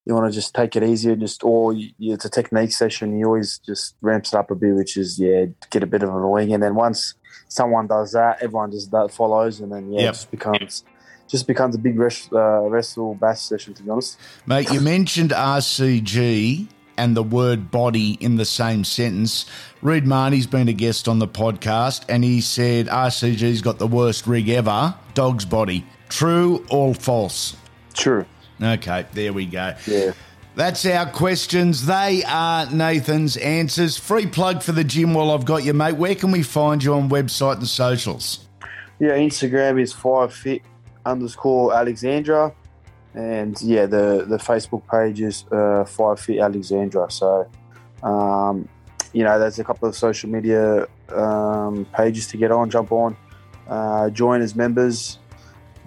you 0.07 0.15
want 0.15 0.33
to 0.33 0.35
just 0.35 0.55
take 0.55 0.77
it 0.77 0.83
easier, 0.85 1.17
just 1.17 1.43
or 1.45 1.73
you, 1.75 1.91
it's 1.99 2.25
a 2.25 2.31
technique 2.31 2.73
session. 2.73 3.19
You 3.19 3.27
always 3.27 3.59
just 3.59 3.97
ramps 4.01 4.33
it 4.33 4.37
up 4.39 4.51
a 4.51 4.55
bit, 4.55 4.75
which 4.75 4.97
is 4.97 5.19
yeah, 5.19 5.47
get 5.71 5.83
a 5.83 5.87
bit 5.87 6.03
of 6.03 6.09
a 6.15 6.29
wing, 6.29 6.55
and 6.55 6.63
then 6.63 6.75
once 6.77 7.15
someone 7.49 7.87
does 7.89 8.13
that, 8.13 8.39
everyone 8.41 8.71
just 8.71 8.91
that 8.93 9.11
follows, 9.11 9.61
and 9.61 9.71
then 9.73 9.93
yeah, 9.93 10.01
Yep. 10.03 10.09
it 10.09 10.13
just 10.15 10.31
becomes 10.31 10.85
just 11.29 11.47
becomes 11.49 11.75
a 11.75 11.79
big 11.79 11.99
rest, 11.99 12.33
uh, 12.33 12.61
wrestle 12.63 13.15
bash 13.17 13.41
session. 13.41 13.75
To 13.75 13.83
be 13.83 13.91
honest, 13.91 14.17
Mate, 14.47 14.71
you 14.71 14.81
mentioned 14.81 15.33
RCG. 15.33 16.69
and 16.99 17.15
the 17.15 17.23
word 17.23 17.71
body 17.71 18.13
in 18.21 18.37
the 18.37 18.45
same 18.47 18.83
sentence. 18.83 19.45
Reed 19.83 20.07
Mahoney's 20.07 20.47
been 20.47 20.67
a 20.69 20.73
guest 20.73 21.09
on 21.09 21.19
the 21.19 21.29
podcast 21.29 22.07
and 22.09 22.25
he 22.25 22.41
said 22.41 22.87
RCG's 22.87 23.61
got 23.61 23.79
the 23.79 23.87
worst 23.87 24.27
rig 24.27 24.49
ever 24.49 24.95
dog's 25.13 25.45
body. 25.45 25.85
True 26.09 26.65
or 26.71 26.95
false? 26.95 27.55
True. 27.93 28.25
Okay, 28.63 29.07
there 29.13 29.33
we 29.33 29.47
go. 29.47 29.75
Yeah. 29.87 30.13
That's 30.55 30.87
our 30.87 31.05
questions. 31.11 31.85
They 31.85 32.25
are 32.25 32.65
Nathan's 32.73 33.37
answers. 33.37 33.99
Free 33.99 34.27
plug 34.27 34.63
for 34.63 34.73
the 34.73 34.85
gym 34.85 35.13
while 35.13 35.31
I've 35.31 35.45
got 35.45 35.65
you, 35.65 35.75
mate. 35.75 35.97
Where 35.97 36.15
can 36.15 36.31
we 36.31 36.43
find 36.43 36.83
you 36.83 36.95
on 36.95 37.11
website 37.11 37.57
and 37.57 37.69
socials? 37.69 38.47
Yeah, 38.99 39.11
Instagram 39.11 39.79
is 39.81 39.93
five 39.93 40.33
fit 40.33 40.63
underscore 41.05 41.75
Alexandria, 41.75 42.55
and 43.13 43.61
yeah, 43.61 43.85
the 43.85 44.25
the 44.27 44.39
Facebook 44.39 44.83
page 44.91 45.21
is 45.21 45.45
uh, 45.53 45.85
five 45.85 46.19
fit 46.19 46.39
Alexandria. 46.39 47.11
So, 47.11 47.47
um, 48.03 48.67
you 49.13 49.25
know, 49.25 49.39
there's 49.39 49.59
a 49.59 49.65
couple 49.65 49.87
of 49.87 49.95
social 49.95 50.31
media 50.31 50.87
um, 51.11 51.87
pages 51.93 52.29
to 52.29 52.39
get 52.39 52.51
on, 52.51 52.71
jump 52.71 52.93
on, 52.93 53.15
uh, 53.69 54.09
join 54.09 54.41
as 54.41 54.57
members. 54.57 55.19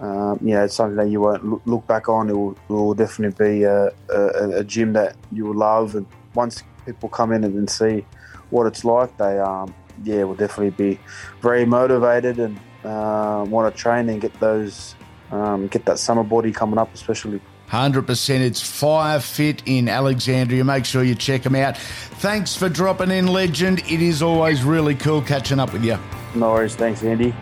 Um, 0.00 0.38
you 0.40 0.54
know, 0.54 0.64
it's 0.64 0.74
something 0.74 0.96
that 0.96 1.08
you 1.08 1.20
won't 1.20 1.66
look, 1.66 1.86
back 1.86 2.08
on. 2.08 2.30
It 2.30 2.32
will, 2.32 2.52
it 2.52 2.72
will 2.72 2.94
definitely 2.94 3.44
be 3.44 3.62
a, 3.64 3.88
a, 4.08 4.58
a, 4.60 4.64
gym 4.64 4.94
that 4.94 5.14
you 5.30 5.44
will 5.44 5.56
love. 5.56 5.94
And 5.94 6.06
once 6.34 6.62
people 6.86 7.10
come 7.10 7.32
in 7.32 7.44
and, 7.44 7.54
and 7.54 7.68
see 7.68 8.06
what 8.48 8.66
it's 8.66 8.82
like, 8.82 9.16
they, 9.18 9.38
um, 9.38 9.74
yeah, 10.02 10.24
will 10.24 10.34
definitely 10.34 10.70
be 10.70 10.98
very 11.42 11.66
motivated 11.66 12.38
and 12.38 12.58
uh, 12.82 13.44
want 13.46 13.74
to 13.74 13.78
train 13.78 14.08
and 14.08 14.22
get 14.22 14.32
those, 14.40 14.94
um, 15.32 15.68
get 15.68 15.84
that 15.84 15.98
summer 15.98 16.24
body 16.24 16.50
coming 16.50 16.78
up, 16.78 16.94
especially. 16.94 17.40
100%. 17.68 18.40
It's 18.40 18.60
Five 18.62 19.22
Fit 19.22 19.62
in 19.66 19.88
Alexandria. 19.88 20.64
Make 20.64 20.86
sure 20.86 21.04
you 21.04 21.14
check 21.14 21.42
them 21.42 21.54
out. 21.54 21.76
Thanks 21.76 22.56
for 22.56 22.70
dropping 22.70 23.10
in, 23.10 23.26
legend. 23.26 23.80
It 23.80 24.00
is 24.02 24.22
always 24.22 24.62
really 24.62 24.94
cool 24.94 25.20
catching 25.20 25.60
up 25.60 25.74
with 25.74 25.84
you. 25.84 25.98
No 26.34 26.52
worries. 26.52 26.74
Thanks, 26.74 27.02
Andy. 27.04 27.34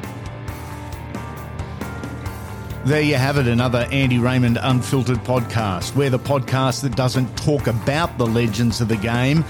There 2.89 3.03
you 3.03 3.17
have 3.17 3.37
it, 3.37 3.47
another 3.47 3.87
Andy 3.93 4.19
Raymond 4.19 4.59
Unfiltered 4.63 5.19
podcast. 5.19 5.95
We're 5.95 6.09
the 6.09 6.19
podcast 6.19 6.81
that 6.81 6.97
doesn't 6.97 7.37
talk 7.37 7.67
about 7.67 8.17
the 8.17 8.27
legends 8.27 8.81
of 8.81 8.89
the 8.89 8.97
game. 8.97 9.45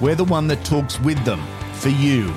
We're 0.00 0.16
the 0.16 0.24
one 0.24 0.48
that 0.48 0.64
talks 0.64 0.98
with 0.98 1.24
them 1.24 1.40
for 1.74 1.90
you. 1.90 2.34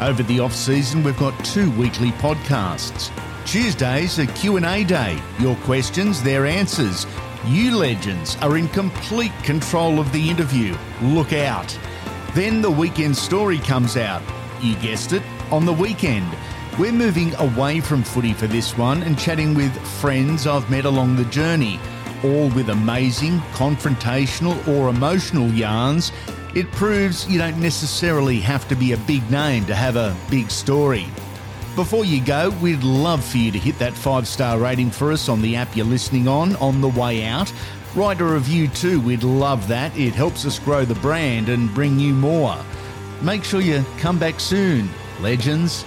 Over 0.00 0.24
the 0.24 0.40
off 0.40 0.52
season, 0.52 1.04
we've 1.04 1.16
got 1.18 1.32
two 1.44 1.70
weekly 1.78 2.10
podcasts. 2.18 3.12
Tuesdays 3.46 4.18
a 4.18 4.26
Q&A 4.26 4.82
day. 4.82 5.22
Your 5.38 5.54
questions, 5.58 6.20
their 6.20 6.46
answers. 6.46 7.06
You 7.46 7.76
legends 7.76 8.34
are 8.38 8.56
in 8.56 8.66
complete 8.70 9.32
control 9.44 10.00
of 10.00 10.10
the 10.10 10.28
interview. 10.28 10.76
Look 11.00 11.32
out. 11.32 11.78
Then 12.34 12.60
the 12.60 12.72
weekend 12.72 13.16
story 13.16 13.58
comes 13.58 13.96
out. 13.96 14.22
You 14.60 14.74
guessed 14.80 15.12
it, 15.12 15.22
on 15.52 15.64
the 15.64 15.72
weekend. 15.72 16.26
We're 16.78 16.90
moving 16.90 17.34
away 17.34 17.80
from 17.80 18.02
footy 18.02 18.32
for 18.32 18.46
this 18.46 18.78
one 18.78 19.02
and 19.02 19.18
chatting 19.18 19.52
with 19.52 19.76
friends 20.00 20.46
I've 20.46 20.70
met 20.70 20.86
along 20.86 21.16
the 21.16 21.26
journey, 21.26 21.78
all 22.24 22.48
with 22.48 22.70
amazing, 22.70 23.40
confrontational, 23.52 24.66
or 24.66 24.88
emotional 24.88 25.48
yarns. 25.50 26.12
It 26.54 26.72
proves 26.72 27.28
you 27.28 27.38
don't 27.38 27.60
necessarily 27.60 28.40
have 28.40 28.66
to 28.68 28.74
be 28.74 28.92
a 28.92 28.96
big 28.96 29.30
name 29.30 29.66
to 29.66 29.74
have 29.74 29.96
a 29.96 30.16
big 30.30 30.50
story. 30.50 31.06
Before 31.76 32.06
you 32.06 32.24
go, 32.24 32.48
we'd 32.62 32.82
love 32.82 33.22
for 33.22 33.36
you 33.36 33.52
to 33.52 33.58
hit 33.58 33.78
that 33.78 33.92
five 33.92 34.26
star 34.26 34.58
rating 34.58 34.90
for 34.90 35.12
us 35.12 35.28
on 35.28 35.42
the 35.42 35.56
app 35.56 35.76
you're 35.76 35.84
listening 35.84 36.26
on 36.26 36.56
on 36.56 36.80
the 36.80 36.88
way 36.88 37.24
out. 37.26 37.52
Write 37.94 38.22
a 38.22 38.24
review 38.24 38.66
too, 38.68 38.98
we'd 38.98 39.24
love 39.24 39.68
that. 39.68 39.94
It 39.94 40.14
helps 40.14 40.46
us 40.46 40.58
grow 40.58 40.86
the 40.86 40.94
brand 40.96 41.50
and 41.50 41.72
bring 41.74 42.00
you 42.00 42.14
more. 42.14 42.56
Make 43.20 43.44
sure 43.44 43.60
you 43.60 43.84
come 43.98 44.18
back 44.18 44.40
soon, 44.40 44.88
legends. 45.20 45.84